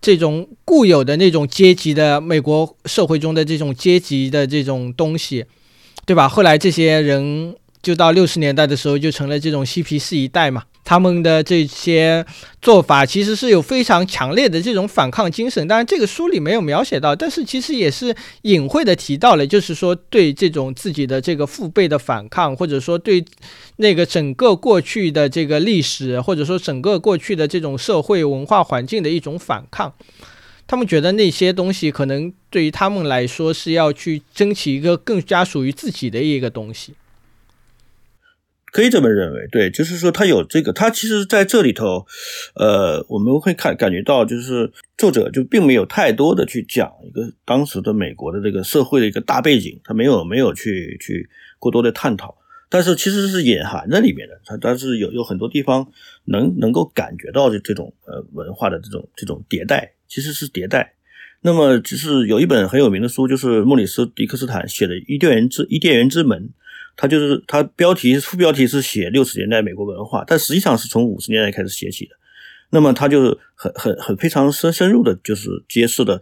[0.00, 5.46] 这种固有的那种阶级的美国社会中的这种阶级的这种东西，
[6.04, 6.28] 对吧？
[6.28, 7.56] 后来这些人。
[7.82, 10.64] 就到六十年代的时候，就成了这种嬉皮士一代嘛。
[10.84, 12.24] 他们的这些
[12.62, 15.68] 做法其实是有非常强烈的这种反抗精神。
[15.68, 23.22] 当然，这个书里没有描写到，但是其实也是隐晦的提到了，就是说对这种自己的这个父辈的反抗，或者说对
[23.76, 29.92] 那个整个过去的这个历史，或者说整个过去的这种社会文化环境的一种反抗。
[30.66, 36.94] 他们觉得那些东西可能对于他们来说是要去争取一个更加属于自己的一个东西。
[38.70, 42.06] 可以这么认为，对，就是说他有这个，他其实在这里头，
[42.54, 51.28] 呃，我们会看感觉到，就是作者就并没有太多的去讲一个当时的美国的这个社会的一个大背景，他没有没有去去
[51.58, 52.36] 过多的探讨，
[52.68, 55.90] 但是其实是隐含在里面的，他但是有有很多地方
[56.26, 60.94] 能能够感觉到这这种呃文化的这种这种迭代，其实是迭代。
[61.40, 66.42] 那么就是有一本很有名的书，就是莫里斯·迪克斯坦写的《伊甸园之伊甸园之门》。
[67.00, 72.16] 他就是他标题副标题是写六十年代美国文化，但实际上是从五十年代开始写起的。
[72.70, 76.20] 那么他就是很很很非常深深入的，就是揭示的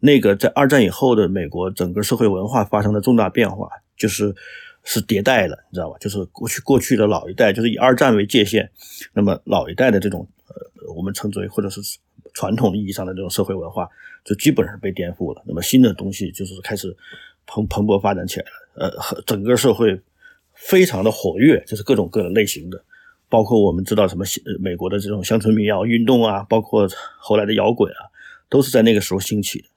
[0.00, 3.68] 那个在二战以后的美国整个社会文化发生的重大变化，
[3.98, 4.34] 就是
[4.82, 5.98] 是迭代了，你知道吧？
[6.00, 8.68] 就是过去过去的老一代，就是以二战为界限，
[9.12, 11.82] 那么老一代的这种呃我们称之为或者是
[12.32, 13.86] 传统意义上的这种社会文化，
[14.24, 15.42] 就基本上被颠覆了。
[15.46, 16.96] 那么新的东西就是开始
[17.46, 18.67] 蓬蓬勃发展起来了。
[18.78, 20.00] 呃，整个社会
[20.54, 22.82] 非常的活跃，就是各种各种类型的，
[23.28, 24.24] 包括我们知道什么
[24.60, 26.88] 美国的这种乡村民谣运动啊，包括
[27.18, 28.06] 后来的摇滚啊，
[28.48, 29.68] 都是在那个时候兴起的，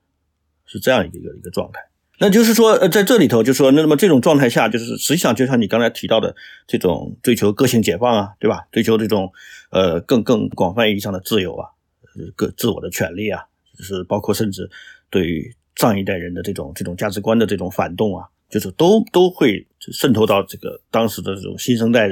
[0.66, 1.82] 是这样一个一个一个状态。
[2.20, 6.36] 那就是说，呃，在这里头，就说那么这种状态下，就是实际上就像你刚才提到的
[6.68, 8.68] 这种追求个性解放啊，对吧？
[8.72, 9.32] 追求这种
[9.72, 11.70] 呃更更广泛意义上的自由啊，
[12.36, 13.42] 个自我的权利啊，
[13.76, 14.70] 就是包括甚至
[15.10, 18.28] 对于上一代人的这种这种价值观的这种反动啊。
[18.52, 22.08] 就是都都会渗透到这个当时的这种新生代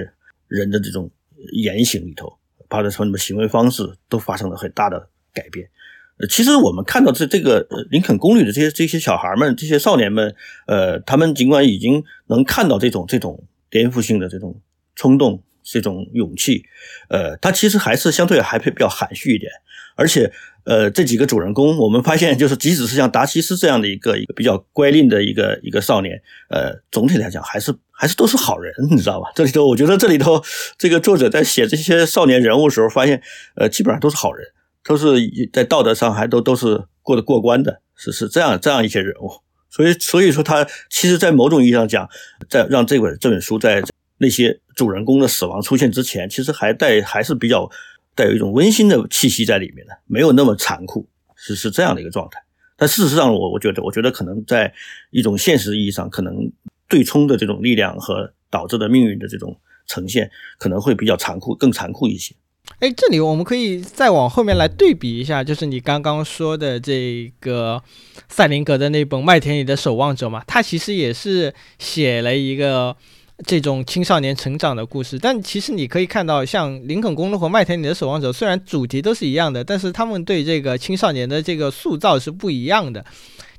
[0.48, 1.12] 人的这种
[1.52, 5.70] 言行里头，包括什么行为方式都发生了很大的改变。
[6.18, 10.36] 呃，其实我们看到这这个林肯公寓的这些这些小孩们、这些少年们，
[10.68, 14.62] 呃，他们尽管已经能看到这种这种颠覆性的这种
[14.96, 16.64] 冲动、这种勇气，
[17.10, 19.52] 呃，他其实还是相对还会比较含蓄一点，
[19.96, 20.32] 而且。
[20.66, 29.32] 呃，这几个主人公，我们发现就是，即使是像达西斯这样的一个一个比较乖戾的一个一个少年，呃，总体来讲还是还是都是好人，你知道吧？
[29.34, 30.44] 这里头，我觉得这里头
[30.78, 33.20] 这个作者在写这些少年人物时候，发现
[33.56, 34.46] 呃，基本上都是好人，
[34.84, 35.16] 都是
[35.52, 39.32] 在道德上还都都是过得过关的，是是这样这样一些人物。
[39.72, 42.08] 所以所以说，他其实，在某种意义上讲，
[42.48, 43.82] 在让这本这本书在
[44.20, 47.70] 那些主人公的死亡出现之前，其实还带还是比较。
[48.16, 52.42] 带有一种温馨的气息在里面的，没有那么残酷，是是这样的一个状态。
[52.76, 54.74] 但事实上，我我觉得，我觉得可能在
[55.12, 56.52] 一种现实意义上，可能
[56.90, 62.36] 对冲的这种力量和导致的命运的这种呈现，可能会比较残酷，更残酷一些。
[62.80, 67.82] 哎，这里我们可以再往后面来对比一下，就是你刚刚说的这个
[68.28, 72.98] 赛林格的那本《麦田里的守望者》嘛，他其实也是写了一个。
[73.46, 75.18] 这种青少年成长的故事。
[75.20, 83.04] 但其实你可以看到，像《林肯公路》和《麦田里的守望者》，虽然主题都是一样的，但是他们对这个青少年的这个塑造是不一样的。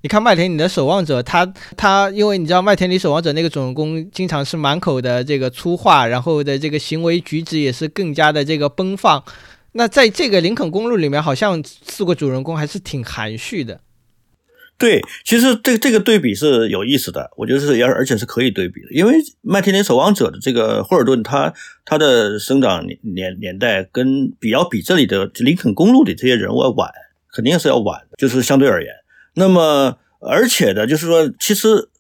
[0.03, 1.45] 你看《麦田里的守望者》，他
[1.77, 9.23] 他，因为你知道《麦田里守望者》那个主人公经常是满口的这个粗话，然后的这个行为举止也是更加的这个奔放。
[9.73, 13.79] 那在这个《林肯公路》里面，好像四个主人公还是挺含蓄的。
[14.81, 19.13] 对，其实这个这个对比是有意思的，我觉得是也而且是可以对比的，因为
[19.43, 21.53] 《麦田里守望者》的这个霍尔顿，他
[21.85, 26.91] 他的生长年年年代跟比要比这里的林肯公路里这些人物要晚，
[27.31, 28.91] 肯定是要晚，就是相对而言。
[29.35, 31.91] 那么而且呢，就是说，其实，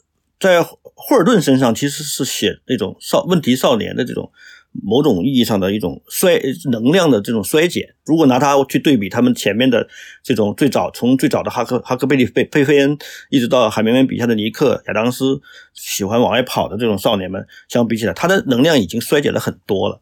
[0.40, 4.33] 在霍尔顿身上其实是写那种少问题少年的这种。
[4.72, 9.88] 某种意义上的一种衰能量的这种衰减，如果拿它去对比他们前面的
[10.22, 12.96] 这种最早从最早的哈克哈克贝利贝贝菲恩，
[13.30, 15.40] 一直到海绵绵笔下的尼克亚当斯，
[15.74, 20.00] 喜欢往外跑的这种少年们相比起来，他的能量已经衰减了很多了。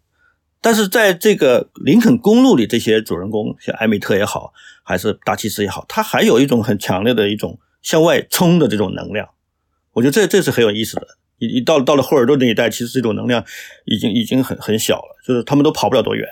[0.61, 4.52] 但是在这个林肯公路里，这些主人公像艾米特也好，
[4.83, 9.28] 还是达奇斯也好，他还有一种很强烈的一种向外冲的这种能量。
[9.92, 11.17] 我觉得这这是很有意思的。
[11.38, 13.44] 一一到到了霍尔顿那一代，其实这种能量
[13.85, 16.27] 已经已经很很小了，就是他们都跑不了多远，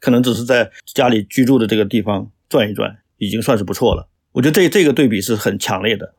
[0.00, 4.08] 可能只是在家里居住的这个地方转一转，已经算是不错了。
[4.32, 6.14] 我觉得这这个对比是很强烈的。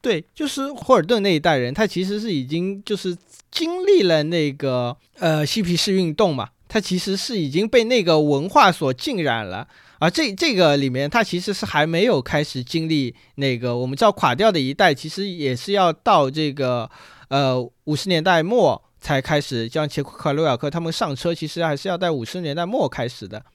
[0.00, 3.16] 对，就是霍尔顿那一代人，他其实是已经就是
[3.50, 9.68] 经历了那个呃嬉皮士运动嘛，他其实是已经被那个文化所浸染了。
[10.04, 16.90] 而这这个里面，他其实是还没有开始经历那个我们叫垮掉的一代，其实也是要到这个
[17.28, 23.46] 呃五十年代末才开始，像切克罗亚克他们上车，其实还是要在五十年代末开始的。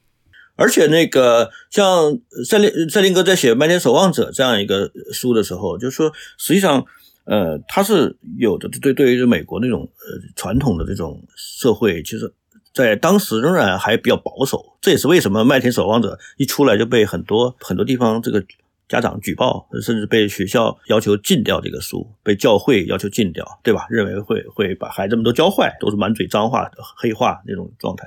[0.55, 2.17] 而且那个像
[2.49, 6.83] 赛林赛林格在写《麦田守望者》这样一个书的时候，就是说实际上
[7.25, 12.33] 呃他是有的对对于美国那种呃传统的这种社会，其实。
[12.73, 18.43] 在当时仍然还比较保守，这也是为什么《麦田守望者》一出来就被很多很多地方这个
[18.88, 23.88] 家长举报，甚至被学校要求禁掉这个书，被教会要求禁掉，对吧？
[23.89, 28.05] 认为会会把孩子们都教坏，都是满嘴脏话、黑话那种状态。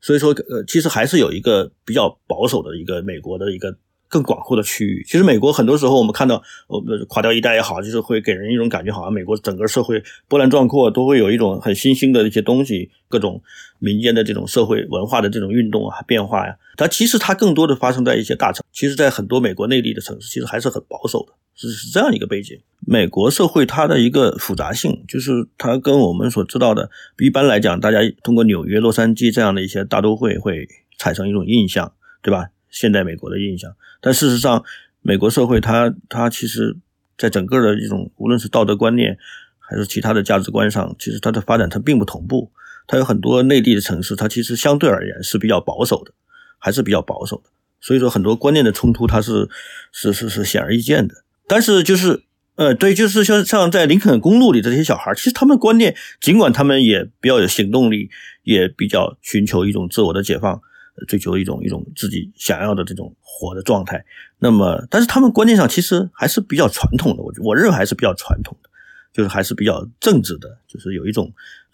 [0.00, 3.76] 所以说，呃，其实还是有一个比较保守的一个美国的一个。
[4.12, 13.40] 更广阔的区域，其实美国很多时候我们看到，我们垮掉一代也好，就是会给人一种感觉，好像美国整个社会波澜壮阔，都会有一种很新兴的一些东西，各种
[13.78, 16.54] 民间的这种社会文化的这种运动啊、变化呀。
[16.76, 22.60] 它其实它更多的发生在一些大城，其实在很多美国内地的城市，其实还是很保守的，是是这样一个背景。
[22.80, 32.48] 美国社会它的一个复杂性，就是它跟我们所知道的，一般来讲，大家通过纽约、洛杉矶这样的一些大都会会产生一种印象，对吧？
[32.72, 34.64] 现代美国的印象，但事实上，
[35.02, 36.76] 美国社会它它其实，
[37.16, 39.16] 在整个的一种无论是道德观念
[39.60, 42.50] 还是其他的价值观上，其实它的发展它并不同步。
[42.88, 46.12] 它有很多内地的城市，它其实相对而言是比较保守的，
[46.58, 47.50] 还是比较保守的。
[47.80, 49.48] 所以说，很多观念的冲突，它是
[49.92, 51.14] 是是是显而易见的。
[51.46, 52.24] 但是就是
[52.56, 58.10] 呃，对，就是像像在林肯公路里的这些小孩，其实他们观念，尽管他们也比较有行动力，
[58.42, 60.60] 也比较寻求一种自我的解放。
[61.08, 64.04] 追求一种一种自己想要的这种活的状态，
[64.38, 68.68] 那么，但是他们观念上其实还是比较传统的，我我认为还是比较传统的，
[69.12, 71.32] 就是还是比较正直的，就是有一种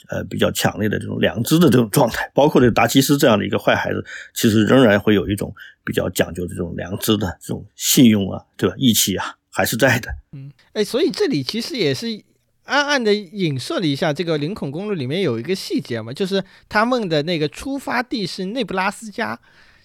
[0.08, 2.30] 呃比较强烈的这种良知的这种状态。
[2.34, 4.04] 包括这个达奇斯这样的一个坏孩子，
[4.34, 5.52] 其实仍然会有一种
[5.84, 8.74] 比较讲究这种良知的这种信用啊，对吧？
[8.78, 10.08] 义气啊，还是在的。
[10.32, 12.22] 嗯，哎，所以这里其实也是。
[12.68, 19.38] 暗暗的影射了一下这个林肯公路里面有一个细节嘛，就是他们的那个出发地是内布拉斯加，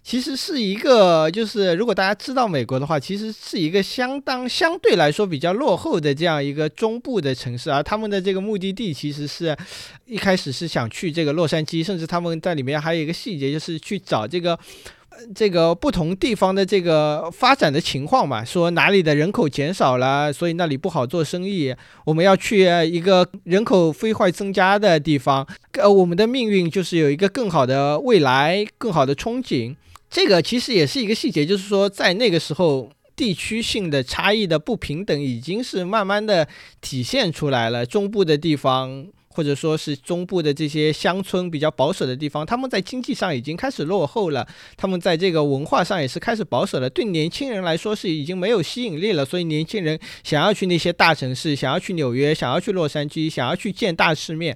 [0.03, 9.55] 其实是一个就是如果大家知道美国的话，其实是一个相当相对来说比较落后的这样一个中部的城市，而他们的这个目的地其实是
[10.05, 14.59] 一开始是想去这个洛杉矶，甚至他们在里面还有一个细节就是去找这个。
[15.33, 21.73] 这个不同地方的这个发展的情况嘛，说哪里的人口减少了，所以那里不好做生意。
[22.05, 29.75] 我们要去一个人口飞快增加的地方，呃，我们的命运就是有一个更好的未来，更好的憧憬。
[30.09, 36.47] 这个其实也是一个细节，就是说在那个时候，地区性的差异的不平等已经是慢慢的
[36.81, 37.85] 体现出来了。
[37.85, 39.07] 中部的地方。
[39.33, 49.25] 或者说是中部的这些乡村比较保守的地方，他们在经济上已经开始落后了，他们在这个文化上也是开始保守了，对年轻人来说是已经没有吸引力了。
[49.25, 54.55] 所以年轻人想要去那些大城市，想要去纽约，想要去洛杉矶，想要去见大世面。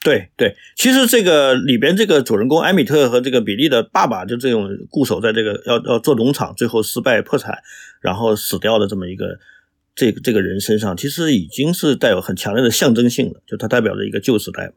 [0.00, 7.58] 对对，其实这个里边这个主人公埃米特和这个比利的爸爸，就这种固守在这个要要做农场，最后失败破产，
[8.00, 9.38] 然后死掉的这么一个。
[9.98, 14.72] 这个这个人身上，其实已经是带有很强烈的象征性了，就它代表着一个旧时代，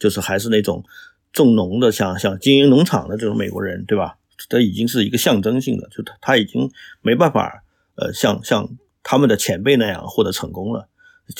[0.00, 0.82] 就是还是那种
[1.32, 4.18] 种农的，像像经营农场的这种美国人，对吧？
[4.48, 6.68] 这已经是一个象征性的，就他他已经
[7.02, 7.62] 没办法，
[7.94, 8.68] 呃，像像
[9.04, 10.88] 他们的前辈那样获得成功了，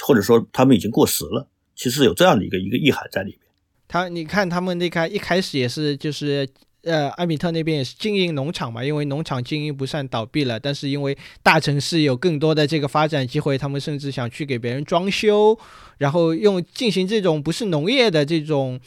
[0.07, 1.49] 或者说他们已经过时了。
[1.75, 3.41] 其实有这样的一个一个意涵在里面。
[3.89, 6.49] 他你看他们那开一开始也是就是
[6.85, 15.59] 呃艾米特那边也是经营农场嘛，因为农场经营不善倒闭了，但是因为大城市有更多的这个发展机会，他们甚至想去给别人装修，
[15.99, 18.81] 然后用进行这种不是农业的这种。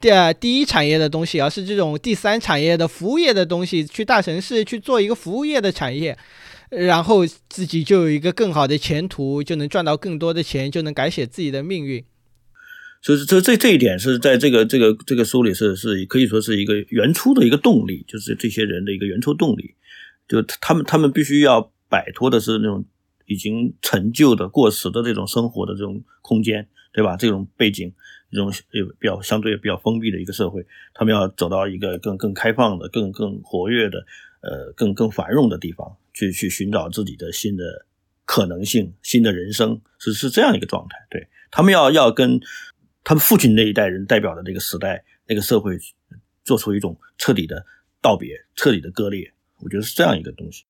[0.00, 6.16] 第二第一产业的东西，而是这种第三产业的服务业的东西，去大城市去做一个服务业的产业，
[6.70, 12.04] 然后自己就有一个更好的前途，就能赚到更多的钱，就能改写自己的命运。
[13.02, 19.74] 所以这这这一点是在这个这个这个书里是是可以说是一个原初的一个动力，就是这些人的一个原初动力，
[20.26, 22.84] 就他们他们必须要摆脱的是那种
[23.26, 27.16] 已经陈旧的过时的这种生活的这种空间，对吧？
[27.16, 27.92] 这种背景。
[28.30, 34.04] 这种有比较相对比较封闭的一个社会，他们要走到一个更更开放的、更更活跃的、
[34.42, 37.86] 呃更更繁荣的地方去去寻找自己的新的
[38.26, 41.06] 可能性、新的人生，是是这样一个状态。
[41.08, 42.38] 对他们要要跟
[43.08, 45.78] 他们父亲那一代人代表的那个时代、那个社会
[46.44, 47.64] 做出一种彻底的
[48.02, 50.66] 道别、彻底的割裂，我觉得是这样一个东西。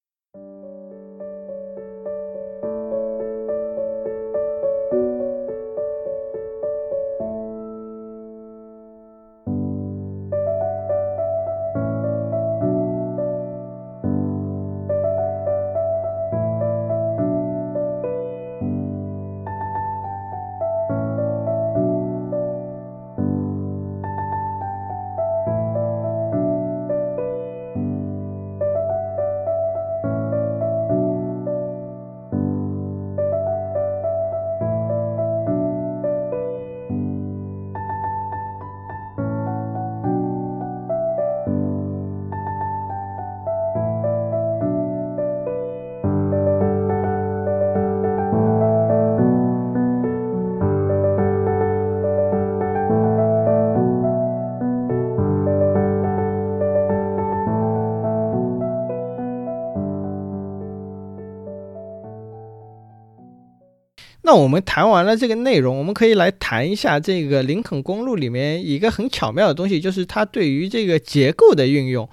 [64.29, 72.07] 那我们谈完了这个内容，我们可以来谈一下这个林肯公路里面一个很巧妙的东西，就是它对于这个结构的运用，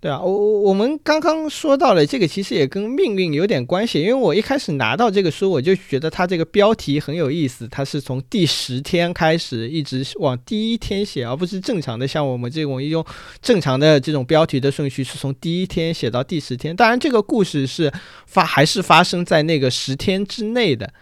[0.00, 4.00] 对啊，我我我们刚刚说到了这个，其实也跟命运有点关系。
[4.00, 13.06] 因为我一开始拿到这个书，我就觉得它这个标题很有意思，它是从第十天开始一直往第一天写，而不是正常的像我们这种一种
[13.40, 16.74] 正常的这种标题的顺序是从第一天写到第十天。
[16.74, 17.92] 当然，这个故事是
[18.26, 20.92] 发还是发生在那个十天之内的。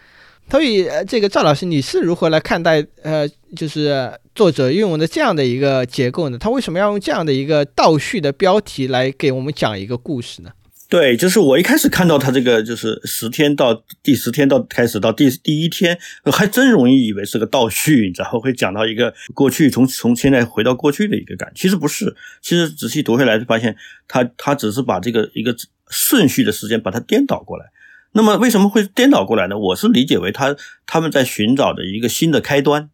[0.53, 3.27] 所以，呃这个赵老师，你是如何来看待呃，
[3.57, 6.37] 就是作者运用的这样的一个结构呢？
[6.37, 10.51] 他为什么要用这样的一个倒叙的标题来给我们讲一个故事呢？
[10.91, 15.99] 对，就是我一开始看到他这个，就是十天到第十天到开始到第第一天，
[16.31, 21.51] 还真容易以为是个倒叙，然后会讲到一个过去，从从现在回到过去的一个感。
[21.55, 23.75] 其实不是，其实仔细读下来就发现，
[24.07, 25.57] 他他只是把这个一个
[25.89, 27.65] 顺序的时间把它颠倒过来。
[28.15, 29.57] 那么为什么会颠倒过来呢？
[29.57, 30.55] 我是理解为他
[30.85, 32.91] 他们在寻找的一个新的开端，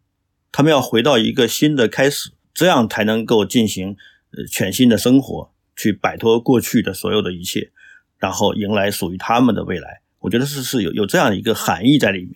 [0.49, 3.97] 他们要回到一个新的开始，这样才能够进行
[4.31, 7.71] 呃全新的生活，去摆脱过去的所有的一切，
[8.17, 10.01] 然后迎来属于他们的未来。
[10.19, 12.35] 我觉得是是有有这样一个含义在里面。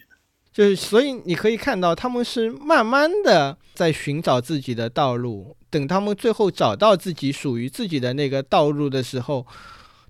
[0.52, 9.48] 就是所以你可以看到，他们是慢慢的在寻找自己的道路，等他们最后找到自己属于自己的那个道路的时候。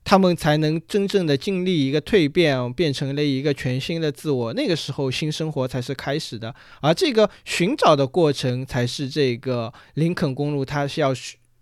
[0.04, 4.54] 他们才能真正的经历一个蜕变，变成了一个全新的自我。
[4.54, 11.14] 那个时候，新生活才是开始的，而这个寻找的过程才是这个林肯公路它是要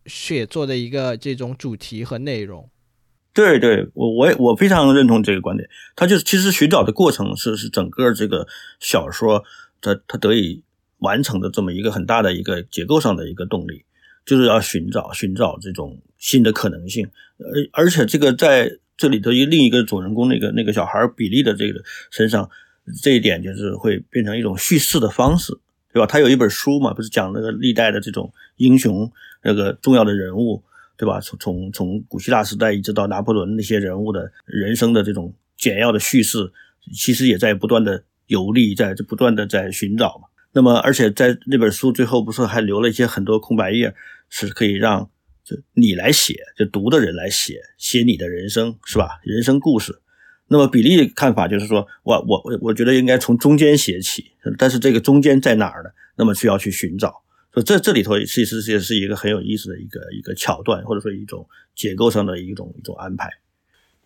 [0.06, 2.68] 写作的一个这种主题和内容。
[3.34, 5.70] 对，对我我也我非常认同这个观点。
[5.96, 8.48] 他就是其实寻找的过程是是整个这个
[8.80, 9.44] 小说
[9.80, 10.64] 它它得以
[10.98, 13.86] 完成的这么一个很大的一个结构上的一个动力。
[14.26, 17.08] 就是要寻找寻找这种新的可能性，
[17.74, 22.50] 而而且这个在这里头一另一个主人公那个那个小孩比利的这个身上，
[23.02, 25.58] 这一点就是会变成一种叙事的方式，
[25.92, 26.06] 对吧？
[26.06, 29.12] 他有一本书嘛，不是讲那个历代的这种英雄
[29.44, 30.64] 那个重要的人物，
[30.98, 31.20] 对吧？
[31.20, 36.52] 从从从古希腊时代一直到拿破仑那些人物的人生的这种简要的叙事，
[36.94, 40.28] 其实也在不断的游历，在不断的在寻找嘛。
[40.54, 43.94] 那么，而且在那本书最后不是还留了一些很多空白页，
[44.30, 45.10] 是可以让
[45.44, 49.20] 就你来写，就读的人来写写你的人生，是吧？
[49.24, 50.02] 人生故事。
[50.48, 55.90] 那么比利看法就是说，我我我我觉得应该从中间写起，但是这个中间在哪儿呢？
[56.18, 57.24] 那么需要去寻找。
[57.54, 63.30] 所以这这里头其实也是一个很有意思的一个一个桥段，或者说一种结构上的一种一种安排。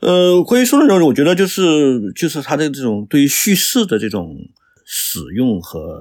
[0.02, 4.38] 呃，关于书的内容，我觉得就是就是他的这种对于叙事的这种
[4.86, 6.00] 使用和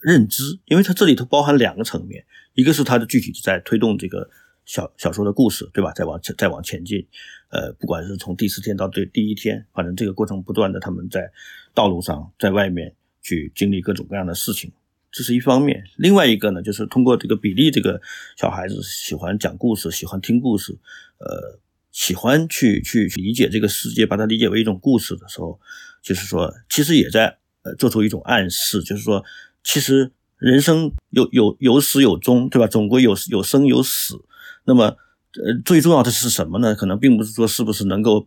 [0.00, 4.28] 认知，因为它这里头包含两个层面，一个是它的具体在推动这个
[4.66, 5.92] 小小说的故事，对吧？
[5.92, 7.06] 再往前再往前进。
[7.50, 11.30] 呃，不管是从第四天到第第一天，反正这个过程不断的，他们在
[11.72, 14.72] 道路上，在外面去经历各种各样的事情，
[15.12, 15.84] 这是一方面。
[15.96, 18.00] 另外一个呢，就是通过这个比利这个
[18.36, 20.76] 小孩子喜欢讲故事，喜欢听故事，
[21.18, 21.60] 呃，
[21.92, 25.60] 喜欢去去理解这个世界，把它理解为一种故事的时候，
[26.02, 29.24] 就是说，其实也在呃做出一种暗示，就是说，
[29.64, 32.68] 其实人生有有有始有终，对吧？
[32.68, 34.24] 总归有有生有死，
[34.64, 34.96] 那么。
[35.36, 36.76] 呃，最重要的是什么呢？
[36.76, 38.24] 可能并不是说是不是能够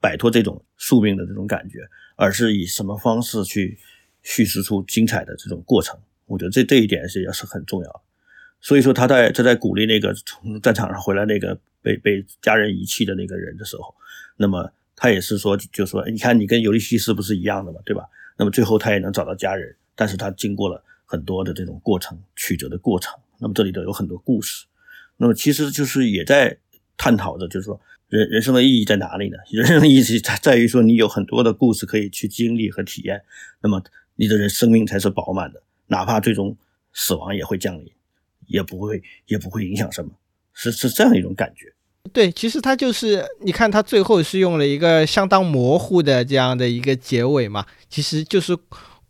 [0.00, 1.80] 摆脱这种宿命的这种感觉，
[2.16, 3.76] 而是以什么方式去
[4.22, 6.00] 叙事出精彩的这种过程。
[6.24, 8.00] 我觉得这这一点是也是很重要的。
[8.62, 13.94] 所以说他在他在鼓励那个从战场上回来那个被被家人遗弃的那个人的时候，
[14.38, 18.04] 那么他也是说，就说你看你跟尤利西斯不是一样的嘛，对吧？
[18.36, 23.18] 那么最后他也能找到家人，但是他经过了很多的这种过程曲折的过程。
[23.38, 24.66] 那么这里头有很多故事。
[25.16, 26.56] 那么其实就是也在
[26.96, 29.36] 探讨着，就是说人人生的意义在哪里呢？
[29.50, 33.22] 人生的意义在在于说你有很多的故事可以去经历和体验，
[33.60, 33.82] 那么
[34.14, 36.56] 你的人生命才是饱满的，哪怕最终
[36.92, 37.90] 死亡也会降临，
[38.46, 40.10] 也不会也不会影响什么，
[40.52, 41.72] 是是这样一种感觉。
[42.12, 48.56] 对，其实他就是你看他最后是用了一个相当模糊的这样的一个结尾嘛，其实就是。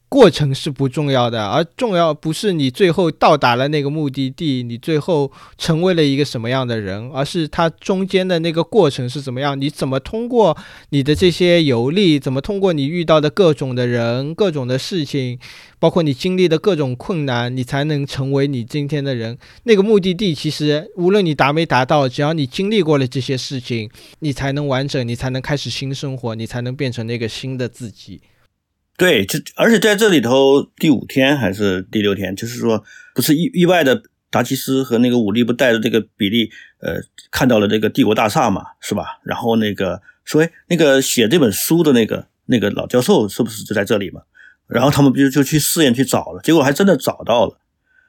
[0.08, 9.60] 过程是不重要的，而重要不是你最后到达了那个目的地，你最后成为了一个什么样的人，而是它中间的那个过程是怎么样。
[9.60, 10.56] 你怎么通过
[10.90, 15.38] 你的这些游历，怎么通过你遇到的各种的人、各种的事情，
[15.80, 19.36] 包括你经历的各种困难，你才能成为你今天的人。
[19.64, 23.90] 那个目的地其实无论你达没达到，只要你经历过了这些事情，
[24.20, 28.20] 你才能完整，你才能开始新生活，你才能变成那个新的自己。
[28.98, 32.82] 对，这而且在这里头，第五天还是第六天，就是说，
[33.14, 36.94] 不是意意外的，达奇斯和那个武力不带着这个比利，呃，
[37.30, 39.20] 看到了这个帝国大厦嘛，是吧？
[39.22, 44.22] 然后那个说，哎，那个写这本书的那个那个老教授是不是就在这里嘛？
[44.66, 47.58] 然后他们不就就去试验去找了，结果还真的找到了，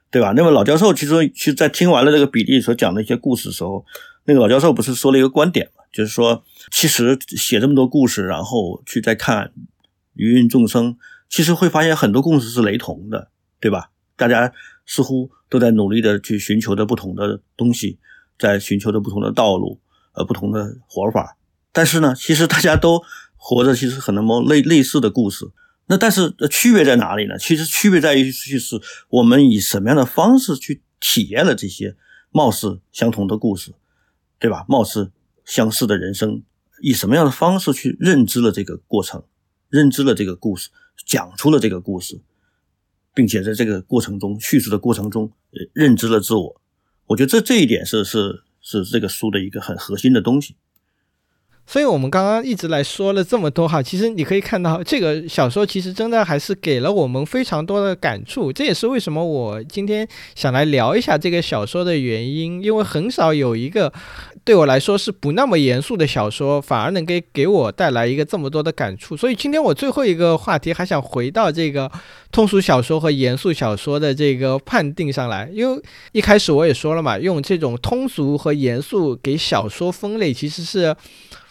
[0.09, 0.31] 对吧？
[0.37, 3.85] 那么老教授其实其实，在听完了这个比利所讲的一些故事的时候，
[4.23, 9.51] 那个老教授不是说了一个观点嘛，就是说，其实写这么多故事，然后去再看。
[10.17, 10.97] 芸芸众生，
[11.29, 13.91] 其实会发现很多故事是雷同的，对吧？
[14.15, 14.51] 大家
[14.85, 17.99] 似乎都在努力的去寻求着不同的东西，
[18.39, 19.79] 在寻求着不同的道路，
[20.13, 21.37] 呃，不同的活法。
[21.71, 23.03] 但是呢，其实大家都
[23.35, 25.51] 活着，其实很多类类似的故事。
[25.85, 27.37] 那但是区别在哪里呢？
[27.37, 31.95] 其实区别在于，就是我们以什么样的方式去体验了这些
[32.31, 33.73] 貌似相同的故事，
[34.39, 34.65] 对吧？
[34.67, 35.11] 貌似
[35.45, 36.41] 相似的人生，
[36.81, 39.23] 以什么样的方式去认知了这个过程？
[39.69, 40.69] 认知了这个故事，
[41.05, 42.19] 讲出了这个故事，
[43.13, 45.31] 并且在这个过程中叙述的过程中，
[45.73, 46.61] 认知了自我。
[47.07, 50.55] 我觉得这这一点是是是这个书的一个很核心的东西。
[51.69, 58.53] 所以，我们刚刚一直来说了这么多哈，其实你可以看到，这个小说其实真的还是给了我们非常多的感触。
[58.53, 63.91] 这也是为什么我今天想来聊一下这个小说的原因，因为很少有一个
[64.45, 69.17] 对我来说是不那么严肃的小说，反而能给给我带来一个这么多的感触。
[69.17, 71.91] 所以，今天我最后一个话题还想回到这个
[72.31, 80.95] 通俗小说和严肃小说的这个判定上来，因为一开始我也说了嘛，用这种通俗和严肃给小说分类，其实是。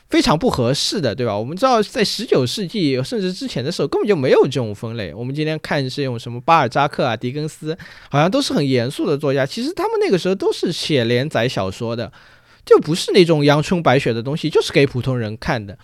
[0.08, 1.36] 非常不合适的，对吧？
[1.36, 5.12] 我们知道，在十九世纪甚至之前的时候，根本就没有这种分类。
[5.12, 7.76] 我们今天看是用什么巴尔扎克啊、狄更斯，
[8.08, 9.44] 好像都是很严肃的作家。
[9.44, 12.12] 其实他们那个时候都是写连载小说的，
[12.64, 15.76] 就不是那种阳春白雪的东西，就是给普通人看的。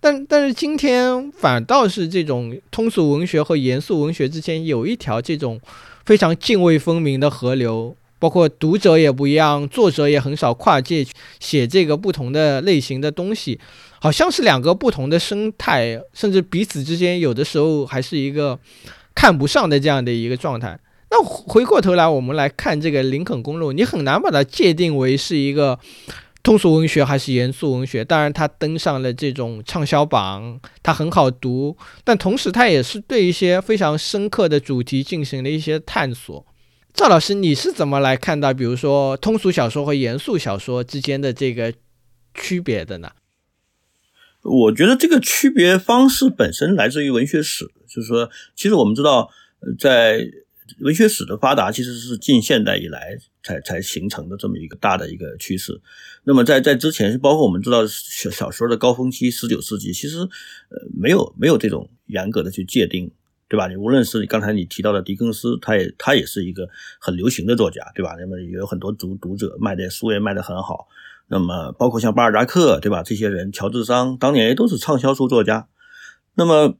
[0.00, 5.60] 但但是今天反倒是这种通俗文学和严肃文学之间有一条这种
[6.06, 7.96] 非常泾渭分明的河流。
[8.18, 11.06] 包括读者也不一样，作者也很少跨界
[11.40, 13.58] 写这个不同的类型的东西，
[14.00, 18.58] 好像是两个不同的生态，甚至彼此之间有的时候还是一个
[19.14, 20.78] 看不上的这样的一个状态。
[21.10, 25.78] 那回过头来，我们来看这个《林肯公路》，你很难把它界定为是一个
[26.42, 28.04] 通俗文学还是严肃文学。
[28.04, 36.44] 当然，它登上了这种畅销榜，它很好读，但同时它也是对一些非常深刻的主题进行了一些探索。
[36.98, 41.72] 赵老师，你是怎么来看到，比如说通俗小说和严肃小说之间的这个
[42.34, 43.12] 区别的呢？
[44.42, 49.30] 我觉得这个区别方式本身来自于文学史，就是说，其实我们知道，
[49.78, 50.28] 在
[50.80, 55.80] 文学史的发达其实是近现代以来才才形成的这么一个大的一个趋势。
[56.24, 63.12] 那么在在之前，包括我们知道小小说的高峰期，十九世纪，其实呃没有没有这种严格的去界定，
[63.48, 63.66] 对吧？
[63.66, 66.68] 你无论是刚才你提到的狄更斯，他也他也是一个
[67.00, 68.14] 很流行的作家，对吧？
[68.18, 70.88] 那么也有很多读读者卖的书也卖得很好。
[71.28, 73.02] 那么包括像巴尔扎克，对吧？
[73.02, 75.68] 这些人，乔治桑当年也都是畅销书作家。
[76.34, 76.76] 那么。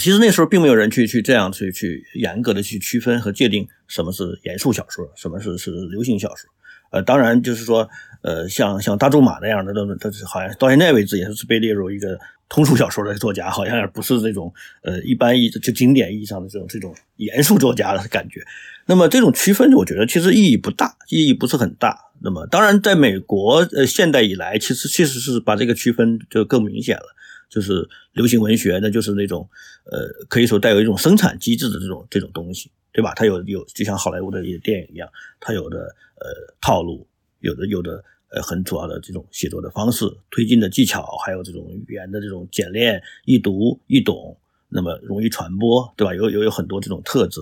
[0.00, 6.50] 其实那时候并没有人去去这样去去严格的去区分和界定什么是严肃小说，什么是是流行小说。
[6.90, 7.88] 呃，当然就是说，
[8.20, 12.18] 呃，像像大仲马那样的，都都是好像到现在为止也是被列入一个
[12.48, 18.44] 通俗小说的作家，好像也不是这种呃一般意就经典意义上的这种这种严肃作家的感觉。
[18.86, 21.98] 那么这种区分，我觉得其实意义不大，意义不是很大。
[22.22, 27.14] 那么当然，在美国呃现代以来，其实确实是把这个区分就更明显了。
[27.48, 29.48] 就是流行文学，那就是那种，
[29.84, 33.12] 呃，可以说带有一种生产机制的这种这种东西，对吧？
[33.14, 37.06] 它有有就像好莱坞的一些电影一样，它有的呃套路，
[37.38, 44.36] 有的有的呃很主要的这种写作的方式、推进的技巧，还有这种语言的这种简练、易读、易懂，
[44.68, 46.14] 那么容易传播，对吧？
[46.14, 47.40] 有有有很多这种特质。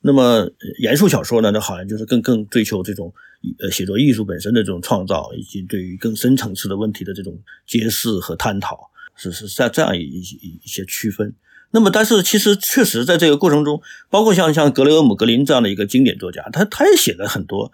[0.00, 3.12] 那么严肃小说呢，那好像就是更更追求这种
[3.58, 8.90] 呃写作艺术本身的这种创造，以及对于更深层次的问题的这种揭示和探讨。
[9.16, 10.20] 是是在这样一一
[10.64, 11.34] 一些区分，
[11.72, 17.70] 那么但是其实确实在这个过程中，包括像像格雷厄姆格林这样的一个经典作家，他他也写了很多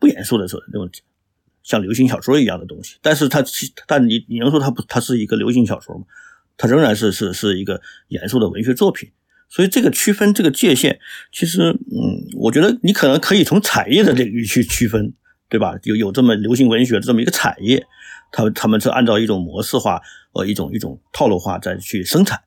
[0.00, 0.90] 不严肃的说那种
[1.62, 6.04] 像流行小说一样的东西，但是它其但你你能说它不它是一个流行小说吗？
[6.56, 9.10] 它仍然是是是一个严肃的文学作品，
[9.48, 10.98] 所以这个区分这个界限，
[11.32, 15.12] 其实嗯，我觉得你可能可以从产业的领域去区分，
[15.48, 15.74] 对吧？
[15.84, 17.86] 有有这么流行文学的这么一个产业。
[18.32, 20.00] 他他们是按照一种模式化，
[20.34, 22.40] 呃，一种一种套路化再去生产，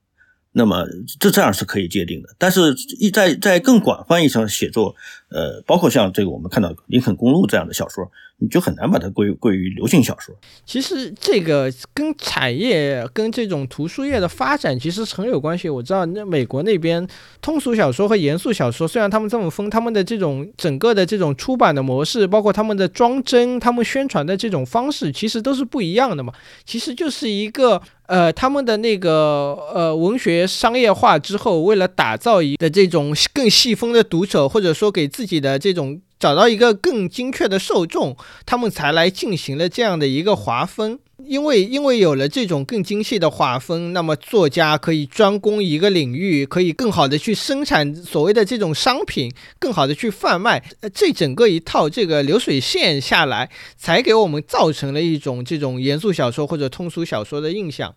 [0.53, 0.87] 那么
[1.19, 2.29] 这这样是可以界定的。
[2.37, 4.95] 但是，一在在更广泛意义上写作，
[5.33, 8.09] 呃，包括像这个我们看到《林肯公路》这样的小说。
[8.39, 10.35] 你就很难把它归归于流行小说。
[10.65, 15.69] 其实这个跟产业、跟这种图书业的发展其实是很有关系。
[15.69, 17.07] 我知道那美国那边
[17.41, 26.33] 通俗小说和严肃小说，虽然他们这么分，他们的这种整个的这种出版的模式，包括他们的装帧、他们宣传的这种方式，其实都是不一样的嘛。
[26.65, 36.01] 其实就是一个呃，他们的那个呃文学商业化之后，为了打造一的这种更细分的读者，或者说给自自己的这种。
[36.19, 38.15] 找到一个更精确的受众，
[38.45, 40.97] 他们才来进行了这样的一个划分。
[41.17, 50.63] 因为因为有了这种更精细的划分，那么作家可以专攻一个领域，可以更好的去生产所谓的这种商品，更好的去贩卖。
[50.79, 57.95] 呃，这整个一套这个流水线下来，才给我们造成了一种这种严肃小说或者通俗小说的印象。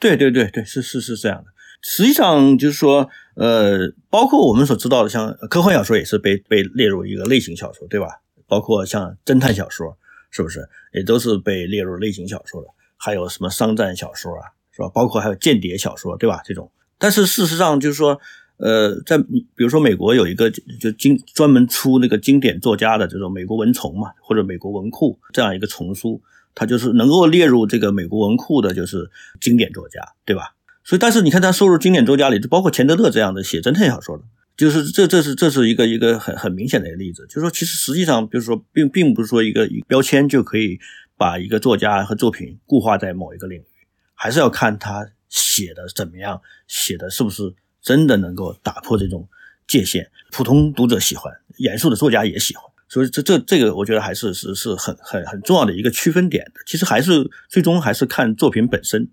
[0.00, 1.50] 对对对对，是是是这样的。
[1.82, 8.06] 实际上就是说，呃，包括我们所知道的，像科幻小说也是被被列入一个类型小说，对吧？
[8.48, 9.96] 包括像侦探小说，
[10.30, 12.68] 是不是也都是被列入类型小说的？
[12.96, 14.88] 还有什么商战小说啊，是吧？
[14.88, 16.40] 包括还有间谍小说，对吧？
[16.46, 18.18] 这种，但是事实上就是说，
[18.56, 26.22] 呃，在比如说美国有一个就经专门出那个经典作家的这种美国文丛嘛，或者美国文库这样一个丛书，
[26.54, 29.10] 它就是能够列入这个美国文库的，就是
[29.42, 30.54] 经典作家，对吧？
[30.86, 34.22] 所以，但是你看，他收入经典作家里，就包括钱德勒这样的写侦探小说的，
[34.56, 37.26] 就是这，这是这是一个一个很很明显的一个例子。
[37.26, 40.78] 就是说，其实实际上，就是说，并并不是说一个标签就可以
[41.16, 43.66] 把一个作家和作品固化在某一个领域，
[44.14, 49.28] 还是要看他写的怎么样，写的是不是真的能够打破这种
[49.66, 52.64] 界限，普通读者喜欢，严肃的作家也喜欢。
[52.88, 56.60] 所以，这这这个，我觉得还是是是很很很重要的一个区分点的。
[56.64, 59.08] 其实还是最终还是看作品本身。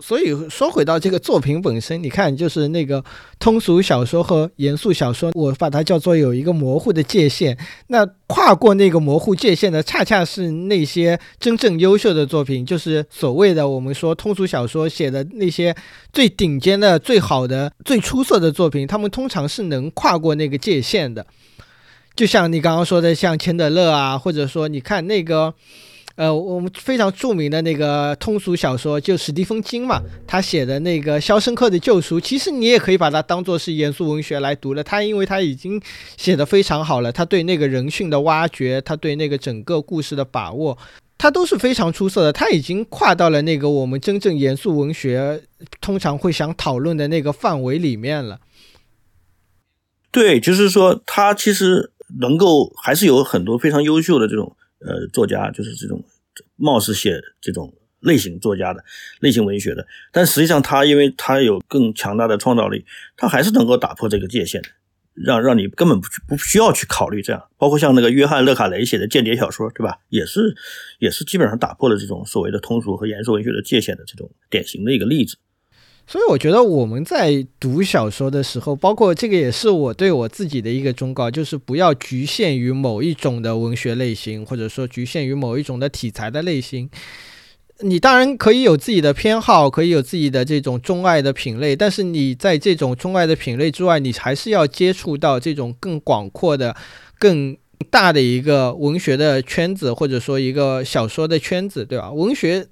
[0.00, 3.04] 所以说回到这个作品本身，你看，就是那个
[3.38, 7.56] 通俗小说和严肃小说，我把它叫做有一个模糊的界限。
[7.88, 15.74] 那跨过那个模糊界限的，恰恰是那些真正优秀的作品，就是所谓的我们说通俗小说写的那些
[16.12, 21.26] 最顶尖的、最好的、最出色的作品，他们通常是能跨过那个界限的。
[22.16, 25.54] 就像你刚刚说的，像钱德勒啊，或者说你看那个。
[26.20, 34.84] 呃，我们非常著名的那个通俗小说，就史蒂芬金嘛，他写的那个《肖申克的救赎》，其实你也可以把它当做是严肃文学来读了。
[34.84, 35.80] 他因为他已经
[36.18, 40.76] 写的非常好了，他对那个人性的挖掘，他对那个整个故事的把握，
[41.16, 42.30] 他都是非常出色的。
[42.30, 45.40] 他已经跨到了那个我们真正严肃文学
[45.80, 48.38] 通常会想讨论的那个范围里面了。
[50.10, 54.54] 对，就是说他其实能够还是有很多非常优秀的这种。
[54.86, 56.02] 呃，作家就是这种，
[56.56, 58.82] 貌似写这种类型作家的
[59.20, 62.84] 类型文学的，但实际上他因为他有更强大的创造力，
[63.16, 64.68] 他还是能够打破这个界限的，
[65.14, 67.48] 让让你根本不不需要去考虑这样。
[67.58, 69.98] 包括像那个约翰·勒卡雷写的间谍小说，对吧？
[70.08, 70.56] 也是
[70.98, 75.36] 也是基本上打破了这种所谓的通俗和严肃文学的界限的这种典型的一个例子。
[76.10, 86.90] 所以我觉得我们在读小说的时候，包括这个也是我对我自己的一个忠告，就是不要局限于某一种的文学类型，或者说局限于某一种的题材的类型。
[87.82, 96.74] 你当然可以有自己的偏好，可以有自己的这种钟爱的品类，但是你在这种钟爱的品类之外，你还是要接触到这种更广阔的、
[97.20, 97.56] 更
[97.88, 102.10] 大的一个文学的圈子，或者说一个小说的圈子，对吧？
[102.10, 102.66] 文学。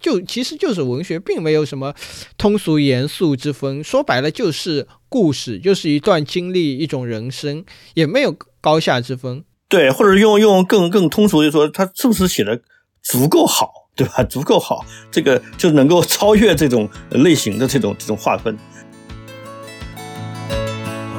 [0.00, 1.94] 就其实就是文学，并没有什么
[2.36, 3.82] 通俗严肃之分。
[3.82, 9.44] 说白了就是故事，就是一段经历，一种人生，也没有高下之分。
[9.68, 12.60] 对，或者用用更更通俗的说，他是不是写的
[13.02, 14.22] 足够好，对吧？
[14.24, 18.56] 足够好，这个就能够超越这种类型的这种这种划分。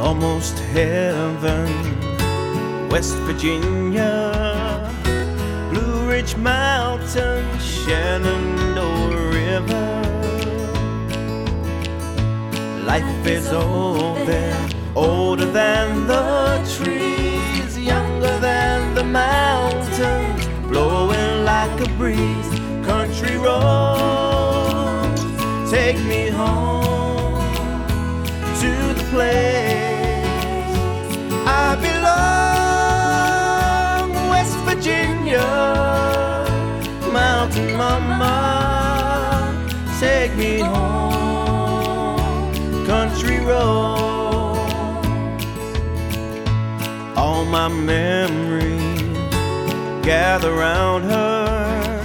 [0.02, 1.68] Almost heaven,
[2.90, 4.32] West Virginia.
[6.10, 8.69] Ridge Mountain, Shenandoah
[9.60, 9.92] River.
[12.86, 21.90] Life is old there, older than the trees, younger than the mountains, blowing like a
[21.98, 22.50] breeze.
[22.86, 25.22] Country roads,
[25.70, 27.44] take me home
[28.62, 30.78] to the place
[31.46, 33.10] I belong,
[34.30, 35.48] West Virginia
[37.12, 38.59] mountain mama,
[40.00, 42.16] take me home,
[42.86, 44.56] country road.
[47.18, 49.18] All my memories
[50.06, 52.02] gather round her,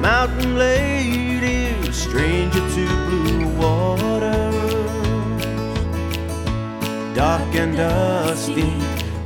[0.00, 4.50] mountain lady, stranger to blue water,
[7.14, 8.72] dark and dusty,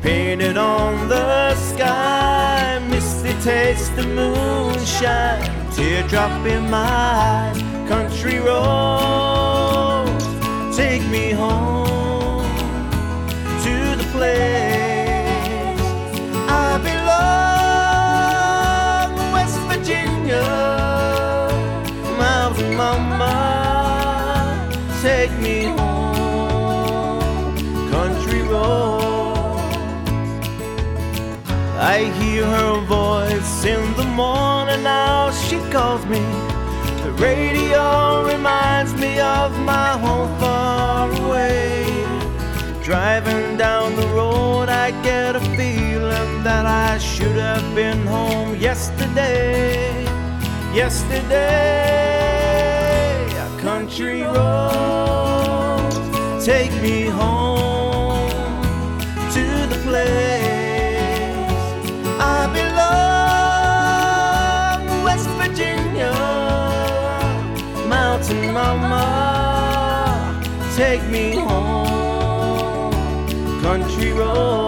[0.02, 10.24] painted on the sky, misty taste the moonshine, teardrop in my eye, country roads,
[10.76, 12.44] take me home
[13.64, 15.80] to the place
[16.46, 18.12] I belong,
[19.32, 20.44] West Virginia,
[22.18, 23.34] mountain mama,
[25.00, 27.56] take me home,
[27.90, 29.76] country roads.
[31.80, 35.30] I hear her voice in the morning now.
[35.30, 36.20] She calls me
[37.18, 41.84] radio reminds me of my home far away.
[42.82, 50.04] Driving down the road i get a feeling that i should have been home yesterday.
[50.74, 51.38] Yesterday
[53.36, 55.90] a country road
[56.44, 57.57] take me home
[68.76, 70.40] mama,
[70.76, 72.92] take me home,
[73.62, 74.67] country roads,